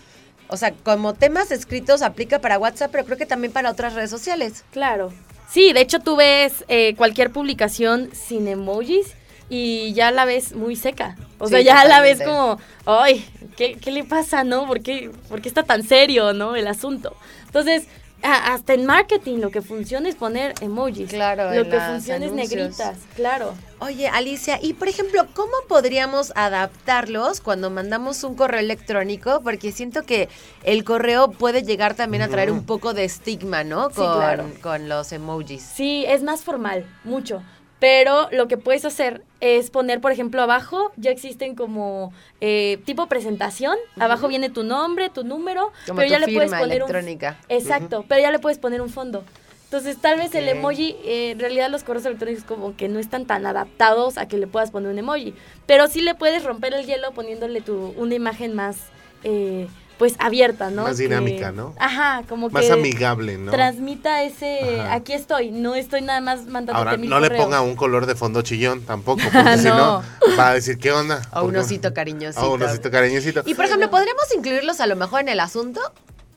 [0.48, 4.10] o sea, como temas escritos aplica para WhatsApp, pero creo que también para otras redes
[4.10, 4.64] sociales.
[4.72, 5.12] Claro.
[5.50, 9.14] Sí, de hecho tú ves eh, cualquier publicación sin emojis
[9.48, 11.16] y ya la ves muy seca.
[11.38, 13.24] O Sí, sea, ya la ves como, ay,
[13.56, 14.66] ¿qué, qué le pasa, no?
[14.66, 16.54] ¿Por qué, por qué está tan serio, no?
[16.56, 17.16] El asunto.
[17.46, 17.86] Entonces,
[18.22, 21.08] hasta en marketing lo que funciona es poner emojis.
[21.08, 23.54] Claro, Lo que funciona es negritas, claro.
[23.80, 29.40] Oye, Alicia, y por ejemplo, ¿cómo podríamos adaptarlos cuando mandamos un correo electrónico?
[29.44, 30.28] Porque siento que
[30.64, 33.88] el correo puede llegar también a traer un poco de estigma, ¿no?
[33.90, 34.50] Sí, Con, claro.
[34.62, 35.62] con los emojis.
[35.62, 37.42] Sí, es más formal, mucho.
[37.80, 43.06] Pero lo que puedes hacer es poner, por ejemplo, abajo, ya existen como eh, tipo
[43.06, 43.76] presentación.
[43.98, 47.38] Abajo viene tu nombre, tu número, Como pero tu ya le puedes poner electrónica.
[47.48, 49.24] un Exacto, pero ya le puedes poner un fondo.
[49.64, 53.26] Entonces, tal vez el emoji, eh, en realidad los correos electrónicos como que no están
[53.26, 55.34] tan adaptados a que le puedas poner un emoji.
[55.66, 58.78] Pero sí le puedes romper el hielo poniéndole tu, una imagen más,
[59.24, 59.68] eh,
[59.98, 60.84] pues, abierta, ¿no?
[60.84, 61.74] Más Que- dinámica, ¿no?
[61.78, 63.50] Ajá, como Más que amigable, ¿no?
[63.50, 64.94] transmita ese, Ajá.
[64.94, 68.14] aquí estoy, no estoy nada más mandando Ahora, mil no le ponga un color de
[68.14, 70.02] fondo chillón tampoco, porque si no,
[70.38, 71.20] va a decir, ¿qué onda?
[71.32, 72.46] O un osito cariñosito.
[72.48, 73.42] O un osito cariñosito.
[73.44, 75.80] Y por ejemplo, ¿podríamos incluirlos a lo mejor en el asunto?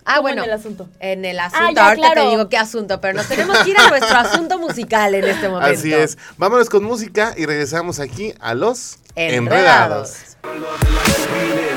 [0.03, 0.43] Ah, ¿Cómo bueno.
[0.43, 0.89] en el asunto?
[0.99, 2.24] En el asunto, Ah, ya, ahorita claro.
[2.24, 5.47] te digo qué asunto, pero nos tenemos que ir a nuestro asunto musical en este
[5.47, 5.78] momento.
[5.78, 6.18] Así es.
[6.38, 10.16] Vámonos con música y regresamos aquí a los Enredados.
[10.41, 11.70] enredados.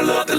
[0.00, 0.38] Let's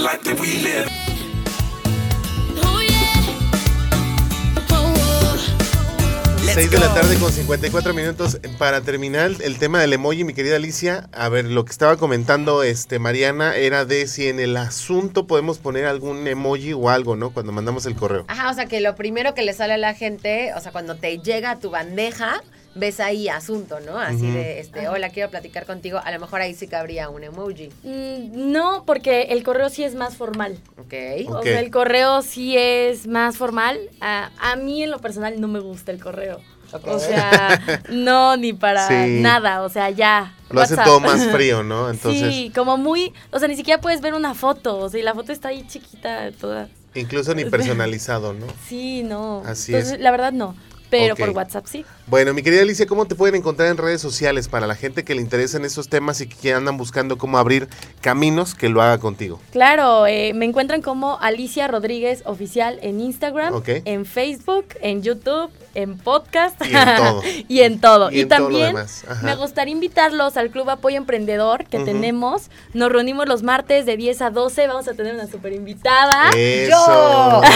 [6.54, 10.56] 6 de la tarde con 54 minutos para terminar el tema del emoji, mi querida
[10.56, 11.10] Alicia.
[11.12, 15.58] A ver, lo que estaba comentando este Mariana era de si en el asunto podemos
[15.58, 17.32] poner algún emoji o algo, ¿no?
[17.32, 18.24] Cuando mandamos el correo.
[18.30, 20.96] Ajá, o sea que lo primero que le sale a la gente, o sea, cuando
[20.96, 22.42] te llega a tu bandeja,
[22.76, 23.98] ves ahí asunto, ¿no?
[23.98, 26.00] Así de, este, hola, quiero platicar contigo.
[26.04, 27.70] A lo mejor ahí sí cabría un emoji.
[27.84, 30.58] Mm, no, porque el correo sí es más formal.
[30.78, 30.94] Ok.
[31.28, 31.36] Ok.
[31.36, 33.80] O sea, el correo sí es más formal.
[34.02, 36.40] A, a mí en lo personal no me gusta el correo.
[36.84, 37.60] O sea,
[37.90, 39.20] no, ni para Sí.
[39.22, 39.64] nada.
[39.64, 40.36] O sea, ya.
[40.52, 41.90] Lo hace todo más frío, ¿no?
[41.90, 43.12] Entonces, Sí, como muy.
[43.32, 44.78] O sea, ni siquiera puedes ver una foto.
[44.78, 46.70] O sea, y la foto está ahí chiquita, toda.
[46.94, 48.46] incluso ni personalizado, ¿no?
[48.68, 49.42] Sí, no.
[49.48, 50.00] Así Entonces, es.
[50.00, 50.56] la verdad no.
[50.90, 51.86] Pero por WhatsApp sí.
[52.08, 55.16] Bueno, mi querida Alicia, ¿cómo te pueden encontrar en redes sociales para la gente que
[55.16, 57.68] le interesan esos temas y que andan buscando cómo abrir
[58.02, 59.40] caminos que lo haga contigo?
[59.52, 65.98] Claro, eh, me encuentran como Alicia Rodríguez Oficial en Instagram, en Facebook, en YouTube, en
[65.98, 67.22] podcast Y en todo.
[67.48, 68.12] y en todo.
[68.12, 68.76] Y Y, en todo lo también
[69.24, 72.50] me gustaría invitarlos al Club Apoyo Emprendedor que tenemos.
[72.74, 74.68] Nos reunimos los martes de 10 a 12.
[74.68, 76.30] Vamos a tener una super invitada.
[76.36, 76.70] Eso.
[76.70, 77.42] ¡Yo!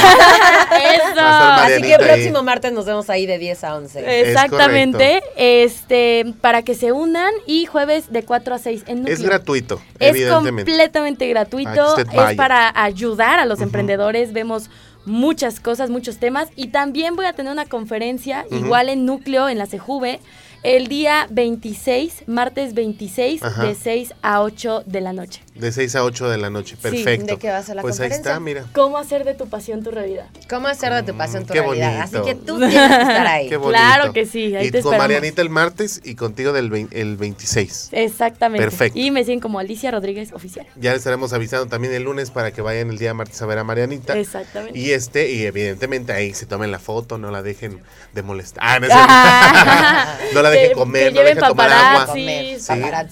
[0.74, 1.21] Eso.
[1.21, 2.07] Así que el ahí.
[2.07, 4.21] próximo martes nos vemos ahí de 10 a 11.
[4.21, 5.21] Es Exactamente.
[5.36, 9.13] Este, para que se unan y jueves de 4 a 6 en núcleo.
[9.13, 14.69] Es gratuito, Es completamente Ah, gratuito, usted es para ayudar a los emprendedores, vemos
[15.06, 16.49] muchas cosas, muchos temas.
[16.56, 20.20] Y también voy a tener una conferencia igual en núcleo en la CEJUVE
[20.64, 23.64] el día 26, martes 26 Ajá.
[23.66, 25.41] de 6 a 8 de la noche.
[25.55, 26.78] De 6 a 8 de la noche.
[26.82, 27.26] Perfecto.
[27.28, 28.66] ¿de qué va a ser la pues ahí está, mira.
[28.74, 30.28] ¿Cómo hacer de tu pasión tu realidad?
[30.49, 32.01] ¿Cómo hacer de tu pasión tu Mm, qué realidad?
[32.01, 33.49] Así que tú tienes que estar ahí.
[33.53, 33.78] Qué bonito.
[33.78, 34.99] Claro que sí, ahí y te con esperamos.
[35.16, 37.89] Marianita el martes y contigo del vein- el 26.
[37.91, 38.64] Exactamente.
[38.64, 38.97] Perfecto.
[38.97, 40.66] Y me siguen como Alicia Rodríguez Oficial.
[40.78, 43.57] Ya le estaremos avisando también el lunes para que vayan el día martes a ver
[43.59, 44.18] a Marianita.
[44.18, 44.78] Exactamente.
[44.80, 47.82] Y este, y evidentemente ahí se tomen la foto, no la dejen
[48.14, 48.64] de molestar.
[48.66, 50.18] Ah, no, es Ah.
[50.34, 52.14] no la dejen Que- comer, que no dejen tomar agua.
[52.14, 52.58] Sí,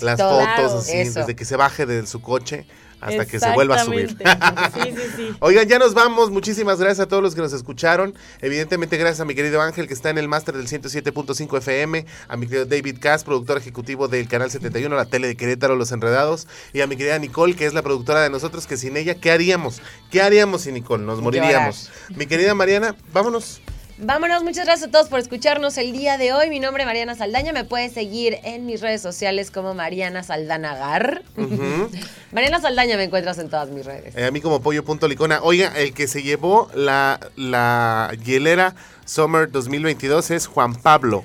[0.01, 0.39] las todo.
[0.45, 1.19] fotos así, Eso.
[1.19, 2.65] desde que se baje de su coche,
[3.01, 4.09] hasta que se vuelva a subir.
[4.09, 5.29] Sí, sí, sí.
[5.39, 6.29] Oigan, ya nos vamos.
[6.29, 8.13] Muchísimas gracias a todos los que nos escucharon.
[8.41, 12.37] Evidentemente, gracias a mi querido Ángel, que está en el máster del 107.5 FM, a
[12.37, 16.47] mi querido David Cass, productor ejecutivo del Canal 71, la tele de Querétaro, Los Enredados,
[16.73, 19.31] y a mi querida Nicole, que es la productora de nosotros, que sin ella, ¿qué
[19.31, 19.81] haríamos?
[20.11, 21.03] ¿Qué haríamos sin Nicole?
[21.03, 21.89] Nos moriríamos.
[22.15, 23.61] Mi querida Mariana, vámonos.
[24.03, 26.49] Vámonos, muchas gracias a todos por escucharnos el día de hoy.
[26.49, 27.53] Mi nombre es Mariana Saldaña.
[27.53, 31.21] Me puedes seguir en mis redes sociales como Mariana Saldana Gar.
[32.31, 34.15] Mariana Saldaña me encuentras en todas mis redes.
[34.15, 35.43] Eh, a mí como pollo.licona.
[35.43, 38.73] Oiga, el que se llevó la, la hielera
[39.05, 41.23] Summer 2022 es Juan Pablo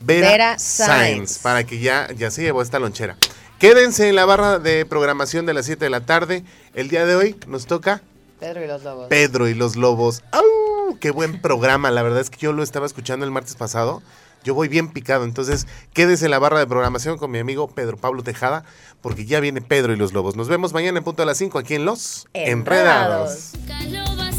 [0.00, 1.38] Vera, Vera Sainz, Sainz.
[1.38, 3.16] para que ya, ya se llevó esta lonchera.
[3.60, 6.42] Quédense en la barra de programación de las 7 de la tarde.
[6.74, 8.02] El día de hoy nos toca
[8.40, 9.06] Pedro y los Lobos.
[9.06, 10.24] Pedro y los Lobos.
[10.32, 10.42] ¡Au!
[11.02, 11.90] ¡Qué buen programa!
[11.90, 14.04] La verdad es que yo lo estaba escuchando el martes pasado.
[14.44, 17.96] Yo voy bien picado, entonces quédese en la barra de programación con mi amigo Pedro
[17.96, 18.62] Pablo Tejada,
[19.00, 20.36] porque ya viene Pedro y los Lobos.
[20.36, 23.52] Nos vemos mañana en punto a las 5 aquí en Los Enredados.
[23.52, 24.31] Enredados.